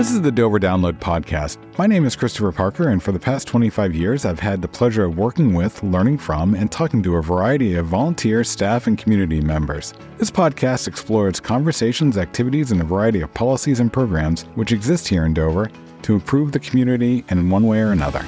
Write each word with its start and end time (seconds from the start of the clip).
This 0.00 0.12
is 0.12 0.22
the 0.22 0.32
Dover 0.32 0.58
Download 0.58 0.94
Podcast. 0.94 1.58
My 1.76 1.86
name 1.86 2.06
is 2.06 2.16
Christopher 2.16 2.52
Parker, 2.52 2.88
and 2.88 3.02
for 3.02 3.12
the 3.12 3.18
past 3.18 3.46
25 3.46 3.94
years, 3.94 4.24
I've 4.24 4.40
had 4.40 4.62
the 4.62 4.66
pleasure 4.66 5.04
of 5.04 5.18
working 5.18 5.52
with, 5.52 5.82
learning 5.82 6.16
from, 6.16 6.54
and 6.54 6.72
talking 6.72 7.02
to 7.02 7.16
a 7.16 7.22
variety 7.22 7.74
of 7.74 7.84
volunteer, 7.84 8.42
staff, 8.42 8.86
and 8.86 8.96
community 8.96 9.42
members. 9.42 9.92
This 10.16 10.30
podcast 10.30 10.88
explores 10.88 11.38
conversations, 11.38 12.16
activities, 12.16 12.72
and 12.72 12.80
a 12.80 12.84
variety 12.84 13.20
of 13.20 13.34
policies 13.34 13.78
and 13.78 13.92
programs 13.92 14.44
which 14.54 14.72
exist 14.72 15.06
here 15.06 15.26
in 15.26 15.34
Dover 15.34 15.70
to 16.00 16.14
improve 16.14 16.52
the 16.52 16.60
community 16.60 17.22
in 17.28 17.50
one 17.50 17.66
way 17.66 17.80
or 17.80 17.92
another. 17.92 18.24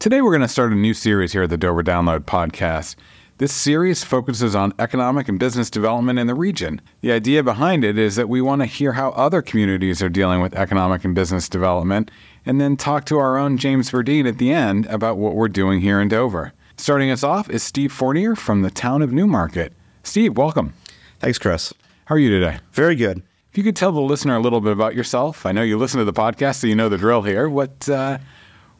Today, 0.00 0.22
we're 0.22 0.30
going 0.30 0.40
to 0.40 0.48
start 0.48 0.72
a 0.72 0.76
new 0.76 0.94
series 0.94 1.34
here 1.34 1.42
at 1.42 1.50
the 1.50 1.58
Dover 1.58 1.82
Download 1.82 2.20
Podcast. 2.20 2.96
This 3.36 3.52
series 3.52 4.02
focuses 4.02 4.54
on 4.54 4.72
economic 4.78 5.28
and 5.28 5.38
business 5.38 5.68
development 5.68 6.18
in 6.18 6.26
the 6.26 6.34
region. 6.34 6.80
The 7.02 7.12
idea 7.12 7.42
behind 7.42 7.84
it 7.84 7.98
is 7.98 8.16
that 8.16 8.30
we 8.30 8.40
want 8.40 8.62
to 8.62 8.66
hear 8.66 8.94
how 8.94 9.10
other 9.10 9.42
communities 9.42 10.00
are 10.00 10.08
dealing 10.08 10.40
with 10.40 10.54
economic 10.54 11.04
and 11.04 11.14
business 11.14 11.50
development, 11.50 12.10
and 12.46 12.58
then 12.58 12.78
talk 12.78 13.04
to 13.04 13.18
our 13.18 13.36
own 13.36 13.58
James 13.58 13.90
Verdine 13.90 14.26
at 14.26 14.38
the 14.38 14.50
end 14.54 14.86
about 14.86 15.18
what 15.18 15.34
we're 15.34 15.48
doing 15.48 15.82
here 15.82 16.00
in 16.00 16.08
Dover. 16.08 16.54
Starting 16.78 17.10
us 17.10 17.22
off 17.22 17.50
is 17.50 17.62
Steve 17.62 17.92
Fournier 17.92 18.34
from 18.34 18.62
the 18.62 18.70
town 18.70 19.02
of 19.02 19.12
Newmarket. 19.12 19.74
Steve, 20.02 20.34
welcome. 20.34 20.72
Thanks, 21.18 21.36
Chris. 21.36 21.74
How 22.06 22.14
are 22.14 22.18
you 22.18 22.30
today? 22.30 22.56
Very 22.72 22.94
good. 22.94 23.18
If 23.50 23.58
you 23.58 23.64
could 23.64 23.76
tell 23.76 23.92
the 23.92 24.00
listener 24.00 24.36
a 24.36 24.40
little 24.40 24.62
bit 24.62 24.72
about 24.72 24.94
yourself, 24.94 25.44
I 25.44 25.52
know 25.52 25.60
you 25.60 25.76
listen 25.76 25.98
to 25.98 26.06
the 26.06 26.14
podcast, 26.14 26.60
so 26.60 26.68
you 26.68 26.74
know 26.74 26.88
the 26.88 26.96
drill 26.96 27.20
here. 27.20 27.50
What 27.50 27.86
uh, 27.86 28.16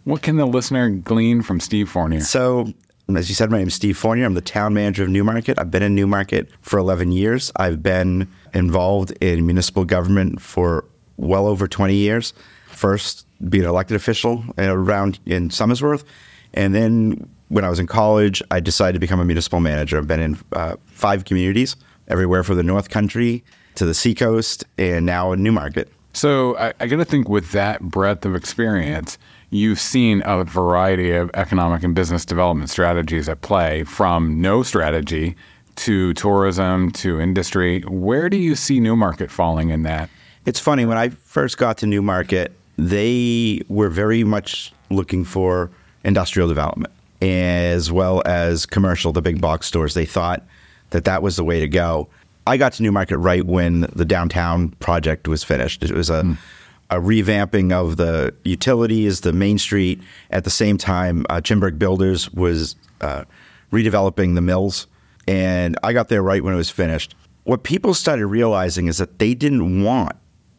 what 0.05 0.23
can 0.23 0.37
the 0.37 0.47
listener 0.47 0.91
glean 0.91 1.43
from 1.43 1.61
Steve 1.61 1.89
Fournier? 1.89 2.21
So, 2.21 2.73
as 3.15 3.29
you 3.29 3.35
said, 3.35 3.51
my 3.51 3.59
name 3.59 3.69
is 3.69 3.75
Steve 3.75 3.97
Fournier. 3.97 4.25
I'm 4.25 4.35
the 4.35 4.41
town 4.41 4.75
manager 4.75 5.03
of 5.03 5.09
Newmarket. 5.09 5.59
I've 5.59 5.71
been 5.71 5.83
in 5.83 5.95
Newmarket 5.95 6.49
for 6.63 6.79
11 6.79 7.13
years. 7.13 7.51
I've 7.57 7.83
been 7.83 8.29
involved 8.55 9.13
in 9.21 9.47
municipal 9.47 9.85
government 9.85 10.41
for 10.41 10.85
well 11.17 11.47
over 11.47 11.67
20 11.67 11.95
years. 11.95 12.33
First, 12.69 13.27
being 13.49 13.65
an 13.65 13.71
elected 13.71 13.97
official 13.97 14.45
around 14.59 15.19
in 15.27 15.49
Somersworth, 15.49 16.05
and 16.55 16.75
then 16.75 17.29
when 17.49 17.65
I 17.65 17.69
was 17.69 17.79
in 17.79 17.87
college, 17.87 18.43
I 18.51 18.61
decided 18.61 18.95
to 18.95 19.01
become 19.01 19.21
a 19.21 19.25
municipal 19.25 19.61
manager. 19.61 19.99
I've 19.99 20.07
been 20.07 20.21
in 20.21 20.39
uh, 20.53 20.77
five 20.87 21.25
communities, 21.25 21.77
everywhere 22.09 22.43
from 22.45 22.57
the 22.57 22.63
North 22.63 22.91
Country 22.91 23.45
to 23.75 23.85
the 23.85 23.95
Seacoast, 23.95 24.65
and 24.79 25.05
now 25.05 25.33
in 25.33 25.43
Newmarket. 25.43 25.93
So 26.13 26.57
I, 26.57 26.73
I 26.81 26.87
got 26.87 26.97
to 26.97 27.05
think 27.05 27.29
with 27.29 27.53
that 27.53 27.83
breadth 27.83 28.25
of 28.25 28.35
experience, 28.35 29.19
you've 29.51 29.81
seen 29.81 30.23
a 30.25 30.45
variety 30.45 31.13
of 31.13 31.31
economic 31.35 31.83
and 31.83 31.95
business 31.95 32.25
development 32.25 32.71
strategies 32.71 33.29
at 33.29 33.41
play 33.43 33.85
from 33.85 34.41
no 34.41 34.63
strategy 34.63 35.37
to 35.77 36.15
tourism 36.15 36.91
to 36.93 37.21
industry. 37.21 37.81
Where 37.83 38.29
do 38.29 38.37
you 38.37 38.55
see 38.55 38.81
Newmarket 38.81 39.31
falling 39.31 39.71
in 39.71 39.83
that? 39.83 40.09
It's 40.47 40.61
funny, 40.61 40.87
when 40.87 40.97
I 40.97 41.11
first 41.11 41.59
got 41.59 41.79
to 41.79 41.87
Newmarket, 41.87 42.53
they 42.79 43.61
were 43.69 43.89
very 43.89 44.25
much 44.25 44.73
looking 44.91 45.25
for 45.25 45.71
industrial 46.05 46.49
development 46.49 46.93
as 47.23 47.93
well 47.93 48.23
as 48.25 48.65
commercial, 48.65 49.13
the 49.13 49.21
big 49.21 49.41
box 49.41 49.67
stores. 49.67 49.93
They 49.93 50.07
thought 50.07 50.43
that 50.91 51.05
that 51.05 51.23
was 51.23 51.37
the 51.37 51.45
way 51.45 51.61
to 51.61 51.69
go. 51.69 52.09
I 52.47 52.57
got 52.57 52.73
to 52.75 52.83
Newmarket 52.83 53.19
right 53.19 53.45
when 53.45 53.83
the 53.95 54.07
downtown 54.07 54.71
project 54.81 55.29
was 55.29 55.45
finished. 55.45 55.83
It 55.83 55.93
was 55.93 56.09
a 56.09 56.23
mm 56.23 56.39
a 56.91 56.97
revamping 56.97 57.73
of 57.73 57.97
the 57.97 58.35
utilities, 58.45 59.21
the 59.21 59.33
main 59.33 59.59
street. 59.59 60.01
At 60.31 60.45
the 60.45 60.51
same 60.51 60.77
time, 60.77 61.25
uh, 61.31 61.41
Chinburg 61.41 61.79
Builders 61.79 62.31
was 62.33 62.77
uh, 63.01 63.25
redeveloping 63.73 64.35
the 64.35 64.41
mills, 64.41 64.87
and 65.27 65.79
I 65.83 65.93
got 65.93 66.09
there 66.09 66.23
right 66.23 66.43
when 66.43 66.53
it 66.53 66.59
was 66.59 66.71
finished. 66.71 67.15
What 67.45 67.63
people 67.63 67.95
started 67.95 68.27
realizing 68.27 68.87
is 68.89 68.99
that 68.99 69.19
they 69.19 69.35
didn't 69.35 69.83
want 69.83 70.17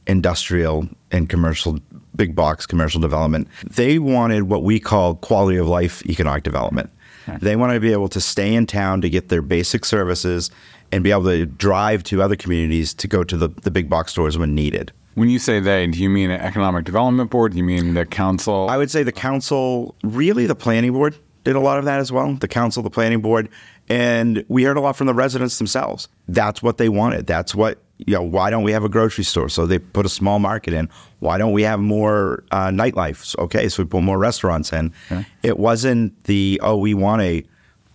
industrial 0.07 0.87
and 1.11 1.29
commercial 1.29 1.79
big 2.15 2.35
box 2.35 2.65
commercial 2.65 2.99
development. 2.99 3.47
They 3.69 3.99
wanted 3.99 4.43
what 4.43 4.63
we 4.63 4.79
call 4.79 5.15
quality 5.15 5.57
of 5.57 5.67
life 5.67 6.05
economic 6.05 6.43
development. 6.43 6.89
Okay. 7.27 7.37
They 7.41 7.55
wanted 7.55 7.75
to 7.75 7.79
be 7.79 7.91
able 7.91 8.09
to 8.09 8.21
stay 8.21 8.53
in 8.53 8.65
town 8.65 9.01
to 9.01 9.09
get 9.09 9.29
their 9.29 9.41
basic 9.41 9.85
services 9.85 10.49
and 10.91 11.03
be 11.03 11.11
able 11.11 11.25
to 11.25 11.45
drive 11.45 12.03
to 12.03 12.21
other 12.21 12.35
communities 12.35 12.93
to 12.95 13.07
go 13.07 13.23
to 13.23 13.37
the, 13.37 13.47
the 13.47 13.71
big 13.71 13.89
box 13.89 14.11
stores 14.11 14.37
when 14.37 14.55
needed. 14.55 14.91
When 15.15 15.29
you 15.29 15.39
say 15.39 15.59
they, 15.59 15.87
do 15.87 15.99
you 15.99 16.09
mean 16.09 16.31
an 16.31 16.39
economic 16.41 16.85
development 16.85 17.29
board? 17.29 17.51
Do 17.51 17.57
you 17.57 17.63
mean 17.63 17.93
the 17.93 18.05
council? 18.05 18.69
I 18.69 18.77
would 18.77 18.89
say 18.89 19.03
the 19.03 19.11
council, 19.11 19.95
really 20.03 20.45
the 20.45 20.55
planning 20.55 20.93
board 20.93 21.15
did 21.43 21.55
a 21.55 21.59
lot 21.59 21.79
of 21.79 21.85
that 21.85 21.99
as 21.99 22.11
well. 22.11 22.33
The 22.35 22.47
council, 22.47 22.83
the 22.83 22.89
planning 22.89 23.21
board, 23.21 23.49
and 23.89 24.45
we 24.47 24.63
heard 24.63 24.77
a 24.77 24.81
lot 24.81 24.95
from 24.95 25.07
the 25.07 25.13
residents 25.13 25.57
themselves. 25.57 26.07
That's 26.27 26.61
what 26.63 26.77
they 26.77 26.89
wanted. 26.89 27.27
That's 27.27 27.53
what 27.55 27.79
you 27.97 28.13
know. 28.13 28.21
Why 28.21 28.49
don't 28.49 28.63
we 28.63 28.71
have 28.71 28.83
a 28.83 28.89
grocery 28.89 29.23
store? 29.23 29.49
So 29.49 29.65
they 29.65 29.79
put 29.79 30.05
a 30.05 30.09
small 30.09 30.39
market 30.39 30.73
in. 30.73 30.89
Why 31.19 31.37
don't 31.37 31.51
we 31.51 31.63
have 31.63 31.79
more 31.79 32.43
uh, 32.51 32.67
nightlife? 32.67 33.37
Okay, 33.39 33.67
so 33.69 33.83
we 33.83 33.89
put 33.89 34.03
more 34.03 34.17
restaurants 34.17 34.71
in. 34.71 34.93
Okay. 35.11 35.25
It 35.43 35.57
wasn't 35.59 36.23
the 36.25 36.59
oh 36.63 36.77
we 36.77 36.93
want 36.93 37.21
a 37.21 37.43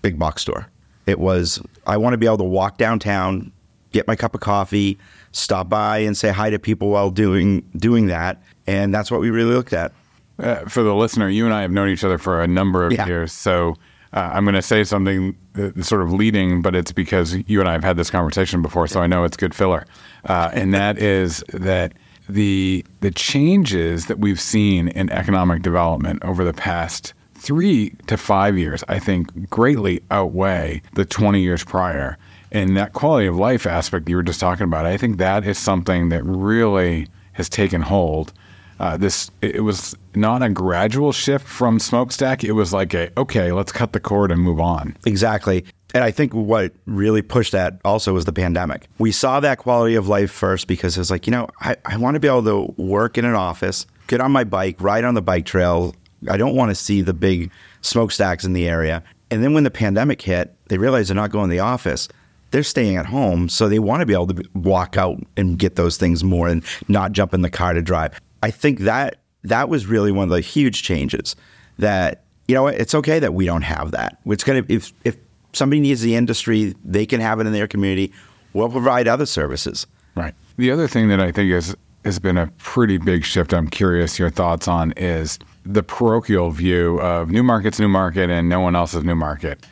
big 0.02 0.18
box 0.18 0.42
store. 0.42 0.66
It 1.06 1.18
was 1.18 1.62
I 1.86 1.96
want 1.96 2.14
to 2.14 2.18
be 2.18 2.26
able 2.26 2.38
to 2.38 2.44
walk 2.44 2.78
downtown, 2.78 3.52
get 3.92 4.06
my 4.06 4.16
cup 4.16 4.34
of 4.34 4.40
coffee, 4.40 4.98
stop 5.36 5.68
by 5.68 5.98
and 5.98 6.16
say 6.16 6.30
hi 6.30 6.50
to 6.50 6.58
people 6.58 6.88
while 6.88 7.10
doing 7.10 7.62
doing 7.76 8.06
that, 8.06 8.42
and 8.66 8.94
that's 8.94 9.10
what 9.10 9.20
we 9.20 9.30
really 9.30 9.54
looked 9.54 9.72
at. 9.72 9.92
Uh, 10.38 10.56
for 10.66 10.82
the 10.82 10.94
listener, 10.94 11.28
you 11.28 11.44
and 11.44 11.54
I 11.54 11.62
have 11.62 11.70
known 11.70 11.88
each 11.88 12.04
other 12.04 12.18
for 12.18 12.42
a 12.42 12.46
number 12.46 12.84
of 12.84 12.92
yeah. 12.92 13.06
years, 13.06 13.32
so 13.32 13.76
uh, 14.12 14.30
I'm 14.32 14.44
going 14.44 14.54
to 14.54 14.62
say 14.62 14.84
something 14.84 15.36
sort 15.80 16.02
of 16.02 16.12
leading, 16.12 16.62
but 16.62 16.74
it's 16.74 16.92
because 16.92 17.36
you 17.46 17.60
and 17.60 17.68
I 17.68 17.72
have 17.72 17.84
had 17.84 17.96
this 17.96 18.10
conversation 18.10 18.62
before, 18.62 18.86
so 18.86 19.00
I 19.00 19.06
know 19.06 19.24
it's 19.24 19.36
good 19.36 19.54
filler, 19.54 19.86
uh, 20.26 20.50
and 20.52 20.74
that 20.74 20.98
is 20.98 21.44
that 21.52 21.92
the 22.28 22.84
the 23.00 23.10
changes 23.10 24.06
that 24.06 24.18
we've 24.18 24.40
seen 24.40 24.88
in 24.88 25.10
economic 25.10 25.62
development 25.62 26.24
over 26.24 26.44
the 26.44 26.52
past 26.52 27.14
three 27.34 27.90
to 28.06 28.16
five 28.16 28.58
years, 28.58 28.82
I 28.88 28.98
think, 28.98 29.48
greatly 29.48 30.02
outweigh 30.10 30.82
the 30.94 31.04
20 31.04 31.40
years 31.40 31.62
prior. 31.62 32.18
And 32.52 32.76
that 32.76 32.92
quality 32.92 33.26
of 33.26 33.36
life 33.36 33.66
aspect 33.66 34.08
you 34.08 34.16
were 34.16 34.22
just 34.22 34.40
talking 34.40 34.64
about, 34.64 34.86
I 34.86 34.96
think 34.96 35.18
that 35.18 35.44
is 35.44 35.58
something 35.58 36.08
that 36.10 36.24
really 36.24 37.08
has 37.32 37.48
taken 37.48 37.82
hold. 37.82 38.32
Uh, 38.78 38.96
this 38.96 39.30
it 39.40 39.62
was 39.62 39.94
not 40.14 40.42
a 40.42 40.50
gradual 40.50 41.12
shift 41.12 41.46
from 41.46 41.78
smokestack. 41.78 42.44
It 42.44 42.52
was 42.52 42.72
like 42.72 42.92
a 42.94 43.10
okay, 43.18 43.52
let's 43.52 43.72
cut 43.72 43.92
the 43.92 44.00
cord 44.00 44.30
and 44.30 44.40
move 44.40 44.60
on. 44.60 44.96
Exactly. 45.06 45.64
And 45.94 46.04
I 46.04 46.10
think 46.10 46.34
what 46.34 46.72
really 46.84 47.22
pushed 47.22 47.52
that 47.52 47.80
also 47.84 48.12
was 48.12 48.26
the 48.26 48.32
pandemic. 48.32 48.86
We 48.98 49.12
saw 49.12 49.40
that 49.40 49.58
quality 49.58 49.94
of 49.94 50.08
life 50.08 50.30
first 50.30 50.66
because 50.66 50.96
it 50.96 51.00
was 51.00 51.10
like, 51.10 51.26
you 51.26 51.30
know, 51.30 51.48
I, 51.60 51.76
I 51.86 51.96
want 51.96 52.16
to 52.16 52.20
be 52.20 52.28
able 52.28 52.44
to 52.44 52.74
work 52.76 53.16
in 53.16 53.24
an 53.24 53.34
office, 53.34 53.86
get 54.06 54.20
on 54.20 54.30
my 54.30 54.44
bike, 54.44 54.78
ride 54.80 55.04
on 55.04 55.14
the 55.14 55.22
bike 55.22 55.46
trail. 55.46 55.94
I 56.28 56.36
don't 56.36 56.54
want 56.54 56.70
to 56.70 56.74
see 56.74 57.00
the 57.00 57.14
big 57.14 57.50
smokestacks 57.80 58.44
in 58.44 58.52
the 58.52 58.68
area. 58.68 59.02
And 59.30 59.42
then 59.42 59.54
when 59.54 59.64
the 59.64 59.70
pandemic 59.70 60.20
hit, 60.20 60.54
they 60.68 60.76
realized 60.76 61.08
they're 61.08 61.14
not 61.14 61.30
going 61.30 61.48
to 61.48 61.54
the 61.54 61.60
office 61.60 62.08
they're 62.56 62.62
staying 62.62 62.96
at 62.96 63.04
home, 63.04 63.50
so 63.50 63.68
they 63.68 63.78
want 63.78 64.00
to 64.00 64.06
be 64.06 64.14
able 64.14 64.28
to 64.28 64.42
walk 64.54 64.96
out 64.96 65.18
and 65.36 65.58
get 65.58 65.76
those 65.76 65.98
things 65.98 66.24
more 66.24 66.48
and 66.48 66.64
not 66.88 67.12
jump 67.12 67.34
in 67.34 67.42
the 67.42 67.50
car 67.50 67.74
to 67.74 67.82
drive. 67.82 68.18
I 68.42 68.50
think 68.50 68.78
that 68.80 69.18
that 69.44 69.68
was 69.68 69.84
really 69.84 70.10
one 70.10 70.24
of 70.24 70.30
the 70.30 70.40
huge 70.40 70.82
changes 70.82 71.36
that 71.78 72.24
you 72.48 72.54
know 72.54 72.66
it's 72.66 72.94
okay 72.94 73.18
that 73.18 73.34
we 73.34 73.44
don't 73.44 73.60
have 73.60 73.90
that. 73.90 74.16
It's 74.24 74.42
going 74.42 74.64
to 74.64 74.72
if 74.72 74.94
if 75.04 75.18
somebody 75.52 75.80
needs 75.80 76.00
the 76.00 76.16
industry, 76.16 76.74
they 76.82 77.04
can 77.04 77.20
have 77.20 77.40
it 77.40 77.46
in 77.46 77.52
their 77.52 77.68
community. 77.68 78.10
We'll 78.54 78.70
provide 78.70 79.06
other 79.06 79.26
services. 79.26 79.86
Right. 80.14 80.32
The 80.56 80.70
other 80.70 80.88
thing 80.88 81.08
that 81.08 81.20
I 81.20 81.32
think 81.32 81.52
is 81.52 81.76
has 82.06 82.18
been 82.18 82.38
a 82.38 82.46
pretty 82.56 82.96
big 82.96 83.22
shift. 83.22 83.52
I'm 83.52 83.68
curious 83.68 84.18
your 84.18 84.30
thoughts 84.30 84.66
on 84.66 84.92
is 84.92 85.38
the 85.66 85.82
parochial 85.82 86.52
view 86.52 87.02
of 87.02 87.30
Newmarket's 87.30 87.78
New 87.78 87.88
Market 87.88 88.30
and 88.30 88.48
no 88.48 88.60
one 88.60 88.74
else's 88.74 89.04
Newmarket. 89.04 89.66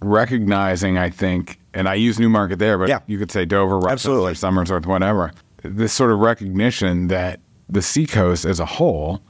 Recognizing, 0.00 0.98
I 0.98 1.10
think, 1.10 1.57
and 1.74 1.88
I 1.88 1.94
use 1.94 2.18
Newmarket 2.18 2.58
there, 2.58 2.78
but 2.78 2.88
yeah. 2.88 3.00
you 3.06 3.18
could 3.18 3.30
say 3.30 3.44
Dover, 3.44 3.78
Rochester, 3.78 4.10
Somersworth, 4.10 4.86
whatever. 4.86 5.32
This 5.62 5.92
sort 5.92 6.10
of 6.10 6.18
recognition 6.18 7.08
that 7.08 7.40
the 7.68 7.82
seacoast 7.82 8.44
as 8.44 8.60
a 8.60 8.64
whole 8.64 9.20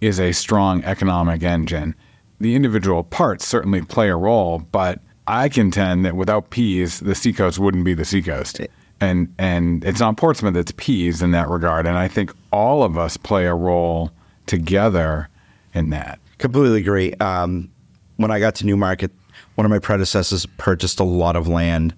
is 0.00 0.20
a 0.20 0.32
strong 0.32 0.84
economic 0.84 1.42
engine. 1.42 1.94
The 2.40 2.54
individual 2.54 3.02
parts 3.02 3.46
certainly 3.46 3.82
play 3.82 4.08
a 4.08 4.16
role, 4.16 4.60
but 4.70 5.00
I 5.26 5.48
contend 5.48 6.04
that 6.04 6.14
without 6.14 6.50
Pease, 6.50 7.00
the 7.00 7.14
seacoast 7.14 7.58
wouldn't 7.58 7.84
be 7.84 7.94
the 7.94 8.04
seacoast. 8.04 8.60
And 9.00 9.32
and 9.38 9.84
it's 9.84 10.00
not 10.00 10.16
Portsmouth, 10.16 10.56
it's 10.56 10.72
Pease 10.76 11.22
in 11.22 11.32
that 11.32 11.48
regard. 11.48 11.86
And 11.86 11.96
I 11.96 12.08
think 12.08 12.32
all 12.52 12.82
of 12.82 12.96
us 12.96 13.16
play 13.16 13.46
a 13.46 13.54
role 13.54 14.10
together 14.46 15.28
in 15.74 15.90
that. 15.90 16.18
Completely 16.38 16.80
agree. 16.80 17.14
Um, 17.14 17.70
when 18.16 18.30
I 18.30 18.40
got 18.40 18.54
to 18.56 18.66
Newmarket, 18.66 19.12
one 19.58 19.64
of 19.64 19.70
my 19.70 19.78
predecessors 19.80 20.46
purchased 20.56 21.00
a 21.00 21.04
lot 21.04 21.34
of 21.34 21.48
land 21.48 21.92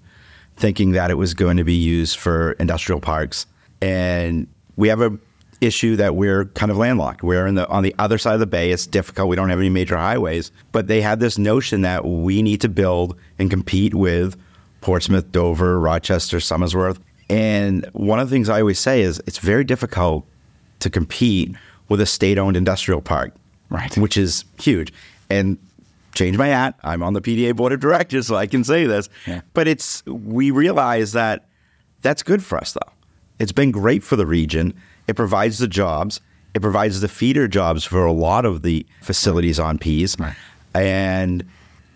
thinking 0.55 0.93
that 0.93 1.11
it 1.11 1.13
was 1.13 1.35
going 1.35 1.57
to 1.57 1.63
be 1.63 1.75
used 1.75 2.17
for 2.17 2.53
industrial 2.53 2.99
parks. 2.99 3.45
And 3.83 4.47
we 4.77 4.87
have 4.87 4.99
a 4.99 5.15
issue 5.61 5.95
that 5.97 6.15
we're 6.15 6.45
kind 6.45 6.71
of 6.71 6.77
landlocked. 6.77 7.21
We're 7.21 7.45
in 7.45 7.53
the 7.53 7.67
on 7.67 7.83
the 7.83 7.93
other 7.99 8.17
side 8.17 8.33
of 8.33 8.39
the 8.39 8.47
bay. 8.47 8.71
It's 8.71 8.87
difficult. 8.87 9.29
We 9.29 9.35
don't 9.35 9.51
have 9.51 9.59
any 9.59 9.69
major 9.69 9.95
highways, 9.95 10.51
but 10.71 10.87
they 10.87 11.01
had 11.01 11.19
this 11.19 11.37
notion 11.37 11.81
that 11.81 12.03
we 12.03 12.41
need 12.41 12.61
to 12.61 12.67
build 12.67 13.15
and 13.37 13.51
compete 13.51 13.93
with 13.93 14.35
Portsmouth, 14.81 15.31
Dover, 15.31 15.79
Rochester, 15.79 16.37
Somersworth. 16.37 16.97
And 17.29 17.87
one 17.93 18.19
of 18.19 18.27
the 18.27 18.33
things 18.33 18.49
I 18.49 18.61
always 18.61 18.79
say 18.79 19.03
is 19.03 19.21
it's 19.27 19.37
very 19.37 19.63
difficult 19.63 20.25
to 20.79 20.89
compete 20.89 21.55
with 21.89 22.01
a 22.01 22.07
state-owned 22.07 22.57
industrial 22.57 23.03
park, 23.03 23.35
Right. 23.69 23.95
Which 23.99 24.17
is 24.17 24.45
huge. 24.59 24.91
And 25.29 25.59
change 26.13 26.37
my 26.37 26.47
hat. 26.47 26.77
I'm 26.83 27.03
on 27.03 27.13
the 27.13 27.21
PDA 27.21 27.55
board 27.55 27.73
of 27.73 27.79
directors, 27.79 28.27
so 28.27 28.35
I 28.35 28.47
can 28.47 28.63
say 28.63 28.85
this. 28.85 29.09
Yeah. 29.27 29.41
But 29.53 29.67
it's 29.67 30.05
we 30.05 30.51
realize 30.51 31.13
that 31.13 31.47
that's 32.01 32.23
good 32.23 32.43
for 32.43 32.57
us, 32.57 32.73
though. 32.73 32.91
It's 33.39 33.51
been 33.51 33.71
great 33.71 34.03
for 34.03 34.15
the 34.15 34.25
region. 34.25 34.73
It 35.07 35.15
provides 35.15 35.57
the 35.59 35.67
jobs. 35.67 36.21
It 36.53 36.61
provides 36.61 37.01
the 37.01 37.07
feeder 37.07 37.47
jobs 37.47 37.83
for 37.85 38.05
a 38.05 38.11
lot 38.11 38.45
of 38.45 38.61
the 38.61 38.85
facilities 39.01 39.59
on 39.59 39.77
Pease, 39.77 40.17
Right. 40.19 40.35
and 40.73 41.43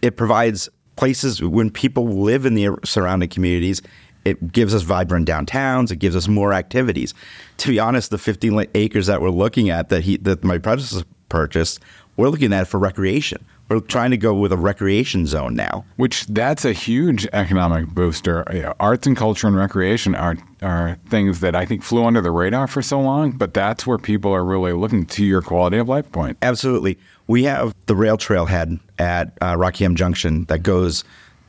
it 0.02 0.16
provides 0.18 0.70
places 0.96 1.42
when 1.44 1.70
people 1.70 2.08
live 2.08 2.46
in 2.46 2.54
the 2.56 2.70
surrounding 2.84 3.30
communities. 3.30 3.82
It 4.24 4.52
gives 4.52 4.74
us 4.74 4.82
vibrant 4.82 5.28
downtowns. 5.28 5.92
It 5.92 5.98
gives 5.98 6.16
us 6.16 6.28
more 6.28 6.54
activities. 6.54 7.14
To 7.58 7.68
be 7.70 7.80
honest, 7.80 8.10
the 8.12 8.18
15 8.18 8.66
acres 8.74 9.06
that 9.08 9.22
we're 9.22 9.30
looking 9.30 9.70
at 9.70 9.90
that 9.90 10.04
he 10.04 10.18
that 10.18 10.44
my 10.44 10.58
predecessor 10.58 11.04
purchased, 11.30 11.80
we're 12.18 12.30
looking 12.30 12.54
at 12.54 12.62
it 12.64 12.66
for 12.66 12.80
recreation. 12.80 13.44
We're 13.68 13.80
trying 13.80 14.12
to 14.12 14.18
go 14.18 14.34
with 14.34 14.52
a 14.52 14.58
recreation 14.58 15.26
zone 15.26 15.56
now. 15.56 15.86
Which 15.96 16.28
that's 16.28 16.66
a 16.66 16.74
huge 16.74 17.28
economic 17.34 17.88
booster. 17.88 18.74
Arts 18.80 19.08
and 19.08 19.18
culture 19.18 19.48
and 19.48 19.56
recreation 19.56 20.14
are 20.14 20.38
are 20.62 20.98
things 21.10 21.40
that 21.40 21.56
I 21.56 21.66
think 21.66 21.82
flew 21.82 22.06
under 22.06 22.22
the 22.22 22.32
radar 22.32 22.68
for 22.68 22.82
so 22.82 23.02
long, 23.02 23.32
but 23.32 23.54
that's 23.54 23.88
where 23.88 23.98
people 23.98 24.32
are 24.34 24.46
really 24.46 24.74
looking 24.74 25.06
to 25.08 25.26
your 25.26 25.42
quality 25.42 25.78
of 25.78 25.90
life 25.90 26.12
point. 26.12 26.38
Absolutely. 26.42 26.98
We 27.28 27.44
have 27.46 27.74
the 27.88 27.96
rail 27.96 28.18
trailhead 28.18 28.80
at 29.00 29.36
uh, 29.42 29.56
Rockingham 29.58 29.96
Junction 29.96 30.46
that 30.46 30.60
goes, 30.60 31.04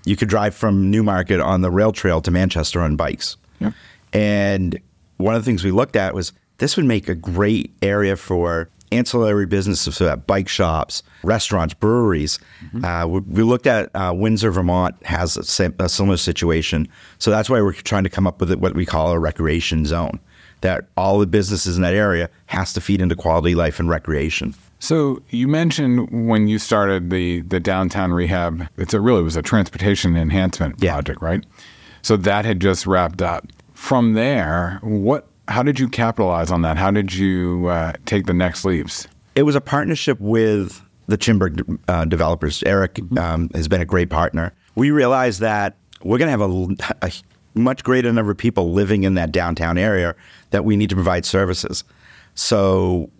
you 0.06 0.16
could 0.16 0.28
drive 0.28 0.54
from 0.54 0.90
Newmarket 0.90 1.40
on 1.40 1.60
the 1.60 1.70
rail 1.70 1.92
trail 1.92 2.22
to 2.22 2.30
Manchester 2.30 2.80
on 2.80 2.96
bikes. 2.96 3.36
Yep. 3.60 3.74
And 4.14 4.80
one 5.18 5.34
of 5.34 5.42
the 5.42 5.46
things 5.46 5.64
we 5.64 5.70
looked 5.70 5.96
at 5.96 6.14
was 6.14 6.32
this 6.58 6.76
would 6.76 6.86
make 6.86 7.08
a 7.08 7.14
great 7.14 7.74
area 7.82 8.16
for 8.16 8.70
ancillary 8.92 9.46
businesses, 9.46 9.96
so 9.96 10.04
that 10.04 10.26
bike 10.26 10.48
shops, 10.48 11.02
restaurants, 11.22 11.74
breweries. 11.74 12.38
Uh, 12.84 13.06
we, 13.08 13.20
we 13.20 13.42
looked 13.42 13.66
at 13.66 13.90
uh, 13.94 14.12
Windsor, 14.14 14.50
Vermont 14.50 14.94
has 15.04 15.36
a, 15.36 15.72
a 15.78 15.88
similar 15.88 16.16
situation. 16.16 16.88
So 17.18 17.30
that's 17.30 17.48
why 17.50 17.60
we're 17.60 17.72
trying 17.72 18.04
to 18.04 18.10
come 18.10 18.26
up 18.26 18.40
with 18.40 18.52
what 18.54 18.74
we 18.74 18.86
call 18.86 19.12
a 19.12 19.18
recreation 19.18 19.84
zone. 19.86 20.20
That 20.62 20.86
all 20.96 21.18
the 21.18 21.26
businesses 21.26 21.76
in 21.76 21.82
that 21.82 21.94
area 21.94 22.30
has 22.46 22.72
to 22.72 22.80
feed 22.80 23.00
into 23.00 23.14
quality 23.14 23.54
life 23.54 23.78
and 23.78 23.88
recreation. 23.88 24.54
So 24.78 25.22
you 25.30 25.48
mentioned 25.48 26.28
when 26.28 26.48
you 26.48 26.58
started 26.58 27.10
the 27.10 27.42
the 27.42 27.60
downtown 27.60 28.12
rehab, 28.12 28.66
it's 28.76 28.94
a 28.94 29.00
really 29.00 29.22
was 29.22 29.36
a 29.36 29.42
transportation 29.42 30.16
enhancement 30.16 30.76
Yeah. 30.78 30.92
project, 30.94 31.20
right? 31.22 31.44
So 32.02 32.16
that 32.18 32.44
had 32.44 32.60
just 32.60 32.86
wrapped 32.86 33.20
up. 33.22 33.46
From 33.74 34.14
there, 34.14 34.78
what? 34.82 35.28
How 35.48 35.62
did 35.62 35.78
you 35.78 35.88
capitalize 35.88 36.50
on 36.50 36.62
that? 36.62 36.76
How 36.76 36.90
did 36.90 37.14
you 37.14 37.66
uh, 37.68 37.92
take 38.04 38.26
the 38.26 38.34
next 38.34 38.64
leaps? 38.64 39.06
It 39.34 39.42
was 39.42 39.54
a 39.54 39.60
partnership 39.60 40.18
with 40.20 40.82
the 41.06 41.16
Chinburg 41.16 41.78
uh, 41.88 42.04
developers. 42.06 42.62
Eric 42.64 43.00
um, 43.18 43.50
has 43.54 43.68
been 43.68 43.80
a 43.80 43.84
great 43.84 44.10
partner. 44.10 44.52
We 44.74 44.90
realized 44.90 45.40
that 45.40 45.76
we're 46.02 46.18
going 46.18 46.26
to 46.26 46.38
have 46.38 46.40
a, 46.40 47.06
a 47.06 47.12
much 47.54 47.84
greater 47.84 48.12
number 48.12 48.32
of 48.32 48.38
people 48.38 48.72
living 48.72 49.04
in 49.04 49.14
that 49.14 49.32
downtown 49.32 49.78
area 49.78 50.14
that 50.50 50.64
we 50.64 50.76
need 50.76 50.90
to 50.90 50.96
provide 50.96 51.24
services. 51.24 51.84
So, 52.34 53.10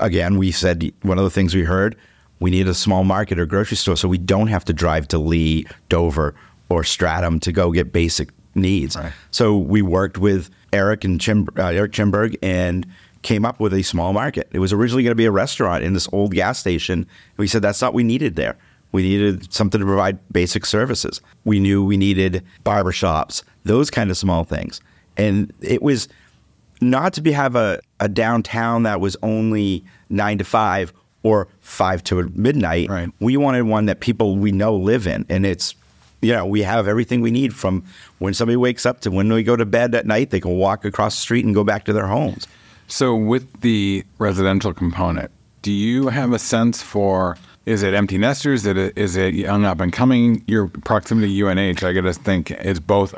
again, 0.00 0.38
we 0.38 0.50
said 0.50 0.90
one 1.02 1.18
of 1.18 1.24
the 1.24 1.30
things 1.30 1.54
we 1.54 1.62
heard 1.62 1.96
we 2.40 2.50
need 2.50 2.68
a 2.68 2.74
small 2.74 3.04
market 3.04 3.38
or 3.38 3.46
grocery 3.46 3.76
store 3.76 3.96
so 3.96 4.08
we 4.08 4.18
don't 4.18 4.48
have 4.48 4.64
to 4.66 4.72
drive 4.72 5.08
to 5.08 5.18
Lee, 5.18 5.66
Dover, 5.88 6.34
or 6.68 6.82
Stratham 6.82 7.40
to 7.42 7.52
go 7.52 7.70
get 7.70 7.92
basic 7.92 8.30
needs. 8.54 8.96
Right. 8.96 9.12
So 9.30 9.56
we 9.56 9.82
worked 9.82 10.18
with 10.18 10.50
Eric 10.76 11.04
and 11.04 11.20
Chim, 11.20 11.48
uh, 11.56 11.68
Eric 11.68 11.92
Chinburg 11.92 12.36
and 12.42 12.86
came 13.22 13.44
up 13.44 13.58
with 13.58 13.72
a 13.72 13.82
small 13.82 14.12
market. 14.12 14.48
It 14.52 14.58
was 14.58 14.72
originally 14.72 15.02
going 15.02 15.12
to 15.12 15.16
be 15.16 15.24
a 15.24 15.32
restaurant 15.32 15.82
in 15.82 15.94
this 15.94 16.08
old 16.12 16.32
gas 16.32 16.58
station. 16.58 17.06
We 17.38 17.48
said 17.48 17.62
that's 17.62 17.80
not 17.80 17.88
what 17.88 17.94
we 17.94 18.04
needed 18.04 18.36
there. 18.36 18.56
We 18.92 19.02
needed 19.02 19.52
something 19.52 19.80
to 19.80 19.86
provide 19.86 20.18
basic 20.32 20.64
services. 20.64 21.20
We 21.44 21.58
knew 21.58 21.84
we 21.84 21.96
needed 21.96 22.44
barbershops, 22.64 23.42
those 23.64 23.90
kind 23.90 24.10
of 24.10 24.16
small 24.16 24.44
things. 24.44 24.80
And 25.16 25.52
it 25.60 25.82
was 25.82 26.08
not 26.80 27.12
to 27.14 27.22
be 27.22 27.32
have 27.32 27.56
a, 27.56 27.80
a 28.00 28.08
downtown 28.08 28.84
that 28.84 29.00
was 29.00 29.16
only 29.22 29.84
nine 30.08 30.38
to 30.38 30.44
five 30.44 30.92
or 31.22 31.48
five 31.60 32.04
to 32.04 32.30
midnight. 32.34 32.88
Right. 32.88 33.10
We 33.18 33.36
wanted 33.36 33.62
one 33.62 33.86
that 33.86 34.00
people 34.00 34.36
we 34.36 34.52
know 34.52 34.76
live 34.76 35.06
in. 35.06 35.26
And 35.28 35.44
it's 35.44 35.74
you 36.26 36.32
know, 36.32 36.44
we 36.44 36.62
have 36.62 36.88
everything 36.88 37.20
we 37.20 37.30
need 37.30 37.54
from 37.54 37.84
when 38.18 38.34
somebody 38.34 38.56
wakes 38.56 38.84
up 38.84 39.00
to 39.02 39.10
when 39.10 39.32
we 39.32 39.42
go 39.42 39.56
to 39.56 39.64
bed 39.64 39.94
at 39.94 40.06
night, 40.06 40.30
they 40.30 40.40
can 40.40 40.56
walk 40.58 40.84
across 40.84 41.14
the 41.14 41.20
street 41.20 41.44
and 41.44 41.54
go 41.54 41.62
back 41.62 41.84
to 41.84 41.92
their 41.92 42.06
homes. 42.06 42.46
So 42.88 43.14
with 43.14 43.60
the 43.60 44.04
residential 44.18 44.72
component, 44.74 45.30
do 45.62 45.72
you 45.72 46.08
have 46.08 46.32
a 46.32 46.38
sense 46.38 46.82
for 46.82 47.36
is 47.64 47.82
it 47.82 47.94
empty 47.94 48.18
nesters? 48.18 48.66
Is 48.66 48.76
it 48.76 48.98
is 48.98 49.16
it 49.16 49.34
young 49.34 49.64
up 49.64 49.80
and 49.80 49.92
coming? 49.92 50.42
Your 50.46 50.68
proximity 50.68 51.36
to 51.38 51.48
UNH, 51.48 51.84
I 51.84 51.92
got 51.92 52.02
to 52.02 52.12
think, 52.12 52.50
is 52.50 52.80
both 52.80 53.14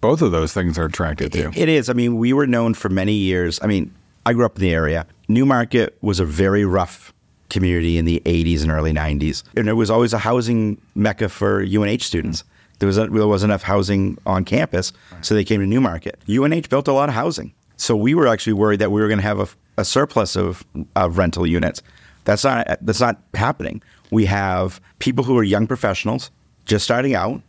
both 0.00 0.20
of 0.20 0.32
those 0.32 0.52
things 0.52 0.78
are 0.78 0.84
attracted 0.84 1.32
to. 1.32 1.50
It 1.54 1.68
is. 1.68 1.88
I 1.88 1.92
mean, 1.92 2.18
we 2.18 2.32
were 2.32 2.46
known 2.46 2.74
for 2.74 2.88
many 2.88 3.14
years. 3.14 3.58
I 3.62 3.66
mean, 3.66 3.94
I 4.26 4.32
grew 4.32 4.44
up 4.44 4.56
in 4.56 4.62
the 4.62 4.74
area. 4.74 5.06
Newmarket 5.28 5.96
was 6.02 6.20
a 6.20 6.24
very 6.24 6.64
rough 6.64 7.13
community 7.54 7.96
in 7.96 8.04
the 8.04 8.20
80s 8.26 8.62
and 8.62 8.70
early 8.70 8.92
90s. 8.92 9.44
And 9.56 9.68
it 9.68 9.74
was 9.74 9.88
always 9.88 10.12
a 10.12 10.18
housing 10.18 10.76
mecca 10.94 11.28
for 11.28 11.62
UNH 11.62 12.00
students. 12.00 12.44
There, 12.80 12.88
was 12.88 12.96
there 12.96 13.08
wasn't 13.08 13.50
enough 13.50 13.62
housing 13.62 14.18
on 14.26 14.44
campus, 14.44 14.92
so 15.22 15.34
they 15.34 15.44
came 15.44 15.60
to 15.60 15.66
Newmarket. 15.66 16.18
UNH 16.28 16.68
built 16.68 16.88
a 16.88 16.92
lot 16.92 17.08
of 17.08 17.14
housing. 17.14 17.54
So 17.76 17.96
we 17.96 18.14
were 18.14 18.26
actually 18.26 18.54
worried 18.54 18.80
that 18.80 18.90
we 18.90 19.00
were 19.00 19.06
going 19.06 19.20
to 19.20 19.24
have 19.24 19.38
a, 19.38 19.48
a 19.78 19.84
surplus 19.84 20.36
of, 20.36 20.64
of 20.96 21.16
rental 21.16 21.46
units. 21.46 21.80
That's 22.24 22.42
not, 22.42 22.66
that's 22.80 23.00
not 23.00 23.22
happening. 23.34 23.80
We 24.10 24.26
have 24.26 24.80
people 24.98 25.24
who 25.24 25.38
are 25.38 25.44
young 25.44 25.66
professionals 25.66 26.30
just 26.66 26.84
starting 26.84 27.14
out. 27.14 27.40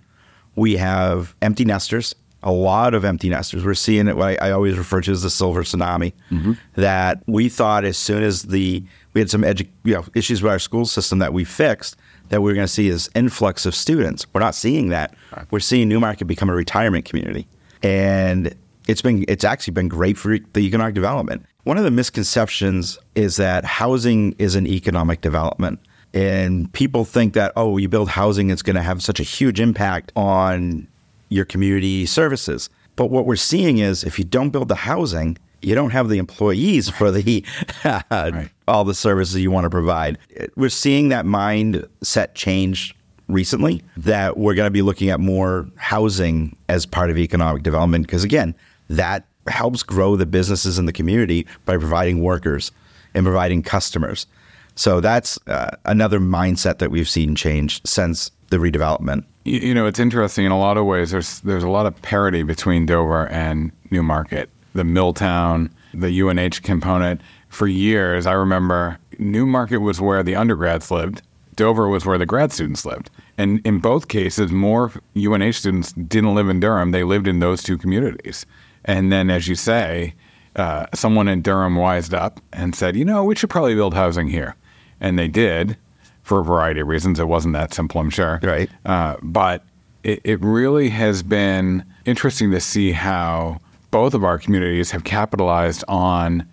We 0.56 0.78
have 0.78 1.36
empty 1.42 1.66
nesters, 1.66 2.16
a 2.46 2.52
lot 2.52 2.94
of 2.94 3.04
empty 3.04 3.28
nesters. 3.28 3.66
We're 3.66 3.74
seeing 3.74 4.08
it. 4.08 4.16
What 4.16 4.42
I, 4.42 4.50
I 4.50 4.52
always 4.52 4.78
refer 4.78 5.02
to 5.02 5.12
as 5.12 5.24
the 5.24 5.30
silver 5.30 5.64
tsunami. 5.64 6.14
Mm-hmm. 6.32 6.54
That 6.76 7.24
we 7.26 7.50
thought 7.50 7.84
as 7.84 7.98
soon 7.98 8.24
as 8.24 8.44
the 8.44 8.84
we 9.14 9.20
had 9.20 9.30
some 9.30 9.42
edu- 9.42 9.68
you 9.84 9.96
know, 9.96 10.06
issues 10.14 10.42
with 10.42 10.52
our 10.52 10.60
school 10.60 10.86
system 10.86 11.20
that 11.20 11.34
we 11.34 11.44
fixed, 11.44 11.98
that 12.30 12.42
we 12.42 12.52
were 12.52 12.56
going 12.56 12.68
to 12.68 12.72
see 12.72 12.90
this 12.90 13.10
influx 13.16 13.66
of 13.66 13.74
students. 13.76 14.28
We're 14.32 14.42
not 14.42 14.56
seeing 14.56 14.90
that. 14.90 15.16
We're 15.52 15.60
seeing 15.60 15.90
Newmarket 15.90 16.28
become 16.28 16.50
a 16.50 16.56
retirement 16.56 17.06
community, 17.06 17.48
and 17.84 18.56
it's 18.88 19.02
been 19.02 19.26
it's 19.28 19.44
actually 19.44 19.74
been 19.74 19.90
great 19.90 20.18
for 20.18 20.38
the 20.38 20.60
economic 20.62 20.94
development. 20.94 21.46
One 21.64 21.80
of 21.80 21.84
the 21.84 21.92
misconceptions 21.92 23.00
is 23.16 23.38
that 23.38 23.66
housing 23.66 24.36
is 24.38 24.56
an 24.56 24.68
economic 24.68 25.22
development. 25.22 25.80
And 26.14 26.72
people 26.72 27.04
think 27.04 27.34
that, 27.34 27.52
oh, 27.58 27.76
you 27.76 27.90
build 27.90 28.08
housing, 28.08 28.50
it's 28.50 28.62
going 28.62 28.78
to 28.78 28.82
have 28.82 29.04
such 29.04 29.20
a 29.20 29.24
huge 29.24 29.60
impact 29.60 30.14
on 30.16 30.88
your 31.36 31.46
community 31.46 32.06
services. 32.06 32.70
But 32.96 33.08
what 33.08 33.26
we're 33.26 33.36
seeing 33.36 33.80
is 33.80 34.04
if 34.04 34.18
you 34.18 34.26
don't 34.26 34.52
build 34.52 34.70
the 34.70 34.76
housing, 34.76 35.38
you 35.62 35.76
don't 35.76 35.90
have 35.90 36.10
the 36.10 36.18
employees 36.18 36.90
for 36.90 37.12
the 37.12 37.44
all 38.68 38.84
the 38.84 38.94
services 38.94 39.42
you 39.42 39.52
want 39.52 39.66
to 39.66 39.70
provide. 39.70 40.18
We're 40.56 40.70
seeing 40.70 41.10
that 41.10 41.26
mindset 41.26 42.36
change 42.36 42.96
recently 43.28 43.82
that 43.98 44.38
we're 44.38 44.54
going 44.54 44.68
to 44.68 44.72
be 44.72 44.84
looking 44.84 45.10
at 45.10 45.20
more 45.20 45.68
housing 45.78 46.56
as 46.70 46.86
part 46.86 47.10
of 47.10 47.18
economic 47.18 47.64
development 47.64 48.06
because 48.06 48.24
again, 48.24 48.56
that 48.90 49.26
helps 49.48 49.84
grow 49.84 50.16
the 50.16 50.26
businesses 50.26 50.80
in 50.80 50.86
the 50.86 50.94
community 50.94 51.46
by 51.66 51.78
providing 51.78 52.22
workers 52.22 52.72
and 53.14 53.26
providing 53.26 53.62
customers. 53.62 54.28
So 54.76 55.00
that's 55.00 55.40
uh, 55.48 55.72
another 55.86 56.20
mindset 56.20 56.80
that 56.80 56.92
we've 56.92 57.10
seen 57.10 57.36
change 57.36 57.82
since 57.86 58.30
the 58.50 58.58
redevelopment. 58.58 59.26
You, 59.44 59.60
you 59.60 59.74
know, 59.74 59.86
it's 59.86 60.00
interesting 60.00 60.46
in 60.46 60.52
a 60.52 60.60
lot 60.60 60.78
of 60.78 60.86
ways. 60.86 61.12
There's 61.12 61.40
there's 61.42 61.64
a 61.64 61.70
lot 61.70 61.86
of 61.86 62.00
parity 62.02 62.44
between 62.44 62.86
Dover 62.86 63.28
and 63.28 63.72
Newmarket. 63.92 64.50
The 64.74 64.84
Milltown, 64.84 65.70
the 65.94 66.22
UNH 66.22 66.62
component. 66.64 67.22
For 67.48 67.68
years, 67.68 68.26
I 68.26 68.34
remember 68.34 69.00
Newmarket 69.18 69.80
was 69.80 70.02
where 70.02 70.22
the 70.24 70.36
undergrads 70.36 70.92
lived. 70.92 71.22
Dover 71.56 71.88
was 71.88 72.06
where 72.06 72.18
the 72.18 72.26
grad 72.26 72.52
students 72.52 72.86
lived. 72.86 73.10
And 73.38 73.66
in 73.66 73.80
both 73.80 74.10
cases, 74.10 74.52
more 74.52 74.92
UNH 75.16 75.54
students 75.54 75.94
didn't 75.94 76.36
live 76.36 76.50
in 76.50 76.60
Durham. 76.60 76.92
They 76.92 77.04
lived 77.04 77.28
in 77.28 77.40
those 77.40 77.64
two 77.64 77.78
communities. 77.78 78.46
And 78.84 79.12
then, 79.12 79.30
as 79.30 79.48
you 79.48 79.56
say, 79.56 80.14
uh, 80.56 80.88
someone 80.94 81.28
in 81.28 81.42
Durham 81.42 81.76
wised 81.76 82.14
up 82.14 82.40
and 82.54 82.76
said, 82.76 82.96
you 82.96 83.06
know, 83.06 83.24
we 83.24 83.36
should 83.36 83.50
probably 83.50 83.76
build 83.76 83.94
housing 83.94 84.28
here. 84.28 84.56
And 85.00 85.18
they 85.18 85.28
did 85.28 85.78
for 86.26 86.40
a 86.40 86.44
variety 86.44 86.80
of 86.82 86.88
reasons. 86.88 87.20
It 87.20 87.28
wasn't 87.28 87.54
that 87.54 87.74
simple, 87.74 88.02
I'm 88.02 88.10
sure. 88.10 88.40
Right. 88.42 88.70
Uh, 88.84 89.16
but 89.22 89.64
it, 90.04 90.20
it 90.24 90.42
really 90.42 90.90
has 90.90 91.22
been 91.22 91.86
interesting 92.06 92.50
to 92.52 92.60
see 92.60 92.92
how 92.92 93.60
both 93.92 94.16
of 94.16 94.24
our 94.24 94.40
communities 94.40 94.90
have 94.90 95.04
capitalized 95.04 95.84
on 95.88 96.46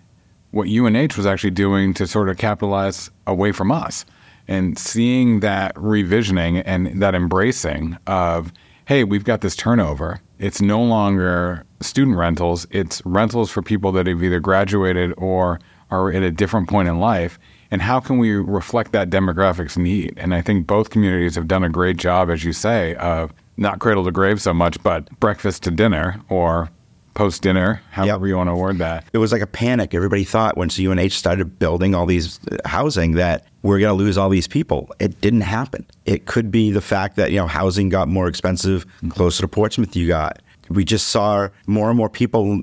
what 0.51 0.67
UNH 0.69 1.17
was 1.17 1.25
actually 1.25 1.49
doing 1.49 1.91
to 1.95 2.05
sort 2.05 2.29
of 2.29 2.37
capitalize 2.37 3.09
away 3.25 3.51
from 3.51 3.71
us. 3.71 4.05
And 4.47 4.77
seeing 4.77 5.39
that 5.39 5.73
revisioning 5.75 6.61
and 6.65 7.01
that 7.01 7.15
embracing 7.15 7.97
of, 8.05 8.53
hey, 8.85 9.03
we've 9.03 9.23
got 9.23 9.41
this 9.41 9.55
turnover. 9.55 10.21
It's 10.37 10.61
no 10.61 10.83
longer 10.83 11.65
student 11.81 12.17
rentals, 12.17 12.67
it's 12.69 13.01
rentals 13.05 13.49
for 13.49 13.63
people 13.63 13.91
that 13.93 14.05
have 14.05 14.21
either 14.21 14.39
graduated 14.39 15.13
or 15.17 15.59
are 15.93 16.11
at 16.11 16.23
a 16.23 16.31
different 16.31 16.67
point 16.67 16.87
in 16.87 16.99
life. 16.99 17.39
And 17.71 17.81
how 17.81 17.99
can 17.99 18.17
we 18.17 18.31
reflect 18.31 18.91
that 18.91 19.09
demographics 19.09 19.77
need? 19.77 20.13
And 20.17 20.33
I 20.33 20.41
think 20.41 20.67
both 20.67 20.89
communities 20.89 21.35
have 21.35 21.47
done 21.47 21.63
a 21.63 21.69
great 21.69 21.97
job, 21.97 22.29
as 22.29 22.43
you 22.43 22.53
say, 22.53 22.95
of 22.95 23.33
not 23.57 23.79
cradle 23.79 24.03
to 24.05 24.11
grave 24.11 24.41
so 24.41 24.53
much, 24.53 24.81
but 24.83 25.09
breakfast 25.19 25.63
to 25.63 25.71
dinner 25.71 26.19
or 26.29 26.69
post 27.13 27.43
dinner, 27.43 27.79
however 27.91 28.25
yep. 28.25 28.31
you 28.31 28.37
want 28.37 28.49
to 28.49 28.55
word 28.55 28.79
that. 28.79 29.05
It 29.13 29.19
was 29.19 29.31
like 29.31 29.41
a 29.41 29.47
panic. 29.47 29.93
Everybody 29.93 30.23
thought 30.23 30.57
once 30.57 30.79
UNH 30.79 31.11
started 31.11 31.59
building 31.59 31.93
all 31.93 32.07
these 32.07 32.39
uh, 32.51 32.57
housing 32.65 33.13
that 33.13 33.45
we're 33.61 33.79
going 33.79 33.95
to 33.95 34.03
lose 34.03 34.17
all 34.17 34.29
these 34.29 34.47
people. 34.47 34.89
It 34.99 35.21
didn't 35.21 35.41
happen. 35.41 35.85
It 36.05 36.25
could 36.25 36.51
be 36.51 36.71
the 36.71 36.81
fact 36.81 37.15
that 37.17 37.31
you 37.31 37.37
know 37.37 37.47
housing 37.47 37.89
got 37.89 38.07
more 38.07 38.27
expensive 38.27 38.85
closer 39.09 39.41
to 39.41 39.47
Portsmouth. 39.47 39.95
You 39.95 40.07
got 40.07 40.41
we 40.69 40.83
just 40.83 41.09
saw 41.09 41.49
more 41.67 41.89
and 41.89 41.97
more 41.97 42.09
people 42.09 42.61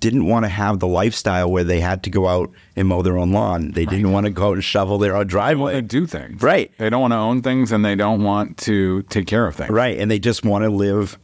didn't 0.00 0.26
want 0.26 0.44
to 0.44 0.48
have 0.48 0.78
the 0.80 0.86
lifestyle 0.86 1.50
where 1.50 1.64
they 1.64 1.80
had 1.80 2.02
to 2.04 2.10
go 2.10 2.26
out 2.26 2.50
and 2.74 2.88
mow 2.88 3.02
their 3.02 3.18
own 3.18 3.32
lawn. 3.32 3.72
They 3.72 3.84
didn't 3.84 4.12
want 4.12 4.24
to 4.24 4.30
go 4.30 4.48
out 4.48 4.54
and 4.54 4.64
shovel 4.64 4.98
their 4.98 5.14
own 5.14 5.26
driveway. 5.26 5.74
They 5.74 5.80
do 5.82 6.06
things. 6.06 6.42
Right. 6.42 6.72
They 6.78 6.90
don't 6.90 7.02
want 7.02 7.12
to 7.12 7.18
own 7.18 7.42
things 7.42 7.70
and 7.70 7.84
they 7.84 7.94
don't 7.94 8.24
want 8.24 8.56
to 8.58 9.02
take 9.04 9.26
care 9.26 9.46
of 9.46 9.56
things. 9.56 9.70
Right. 9.70 9.98
And 9.98 10.10
they 10.10 10.18
just 10.18 10.44
want 10.44 10.64
to 10.64 10.70
live 10.70 11.18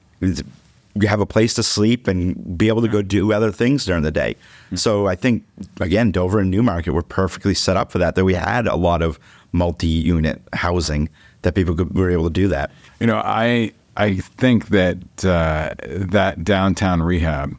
have 1.03 1.21
a 1.21 1.27
place 1.27 1.55
to 1.55 1.63
sleep 1.63 2.09
and 2.09 2.57
be 2.57 2.69
able 2.69 2.81
to 2.83 2.89
go 2.89 3.03
do 3.03 3.33
other 3.33 3.53
things 3.53 3.85
during 3.85 4.03
the 4.03 4.11
day. 4.11 4.35
Mm-hmm. 4.67 4.77
So 4.77 5.07
I 5.07 5.15
think 5.15 5.45
again, 5.81 6.11
Dover 6.11 6.39
and 6.39 6.51
Newmarket 6.51 6.95
were 6.95 7.03
perfectly 7.03 7.55
set 7.55 7.77
up 7.77 7.93
for 7.93 7.99
that. 7.99 8.15
That 8.15 8.25
we 8.25 8.35
had 8.35 8.67
a 8.67 8.77
lot 8.77 9.03
of 9.03 9.19
multi-unit 9.53 10.41
housing 10.53 11.09
that 11.43 11.55
people 11.55 11.75
could, 11.75 11.95
were 11.95 12.11
able 12.11 12.25
to 12.25 12.31
do 12.31 12.49
that. 12.49 12.71
You 13.01 13.07
know, 13.07 13.21
I 13.23 13.73
I 13.97 14.17
think 14.17 14.69
that 14.69 14.99
uh, 15.25 15.75
that 15.87 16.45
downtown 16.45 17.03
rehab 17.03 17.57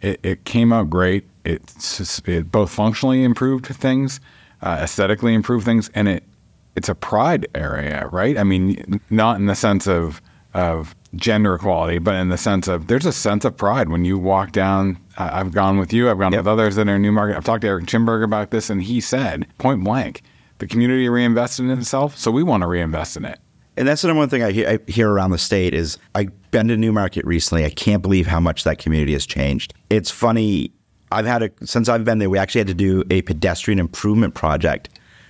it, 0.00 0.20
it, 0.22 0.44
came 0.44 0.72
out 0.72 0.90
great. 0.90 1.26
It, 1.44 1.62
it 2.26 2.52
both 2.52 2.70
functionally 2.70 3.24
improved 3.24 3.66
things, 3.66 4.20
uh, 4.62 4.80
aesthetically 4.82 5.34
improved 5.34 5.64
things, 5.64 5.90
and 5.94 6.08
it 6.08 6.24
it's 6.76 6.88
a 6.88 6.94
pride 6.94 7.48
area, 7.56 8.08
right? 8.12 8.38
I 8.38 8.44
mean, 8.44 9.00
not 9.10 9.36
in 9.36 9.46
the 9.46 9.54
sense 9.56 9.86
of 9.88 10.22
of 10.54 10.94
gender 11.14 11.54
equality, 11.54 11.98
but 11.98 12.14
in 12.14 12.28
the 12.28 12.38
sense 12.38 12.68
of 12.68 12.86
there's 12.86 13.06
a 13.06 13.12
sense 13.12 13.44
of 13.44 13.56
pride 13.56 13.88
when 13.88 14.04
you 14.04 14.18
walk 14.18 14.52
down. 14.52 14.98
Uh, 15.16 15.30
I've 15.32 15.52
gone 15.52 15.78
with 15.78 15.92
you. 15.92 16.08
I've 16.10 16.18
gone 16.18 16.32
yep. 16.32 16.40
with 16.40 16.48
others 16.48 16.76
that 16.76 16.88
are 16.88 16.96
in 16.96 17.02
Newmarket. 17.02 17.36
I've 17.36 17.44
talked 17.44 17.62
to 17.62 17.68
Eric 17.68 17.86
Chinburg 17.86 18.22
about 18.22 18.50
this, 18.50 18.70
and 18.70 18.82
he 18.82 19.00
said 19.00 19.46
point 19.58 19.82
blank, 19.82 20.22
the 20.58 20.66
community 20.66 21.08
reinvested 21.08 21.66
in 21.66 21.78
itself, 21.78 22.16
so 22.16 22.30
we 22.30 22.42
want 22.42 22.62
to 22.62 22.66
reinvest 22.66 23.16
in 23.16 23.24
it. 23.24 23.38
And 23.78 23.86
that's 23.86 24.02
the 24.02 24.08
number 24.08 24.18
one 24.18 24.28
thing 24.28 24.42
I 24.42 24.50
hear, 24.50 24.68
I 24.68 24.90
hear, 24.90 25.08
around 25.08 25.30
the 25.30 25.38
state 25.38 25.72
is 25.72 25.98
I've 26.16 26.32
been 26.50 26.66
to 26.66 26.76
Newmarket 26.76 27.24
recently. 27.24 27.64
I 27.64 27.70
can't 27.70 28.02
believe 28.02 28.26
how 28.26 28.40
much 28.40 28.64
that 28.64 28.78
community 28.78 29.12
has 29.12 29.24
changed. 29.24 29.72
It's 29.88 30.10
funny. 30.10 30.72
I've 31.12 31.26
had 31.26 31.44
a 31.44 31.50
since 31.64 31.88
I've 31.88 32.04
been 32.04 32.18
there. 32.18 32.28
We 32.28 32.38
actually 32.38 32.58
had 32.58 32.66
to 32.66 32.74
do 32.74 33.04
a 33.08 33.22
pedestrian 33.22 33.78
improvement 33.78 34.34
project 34.34 34.88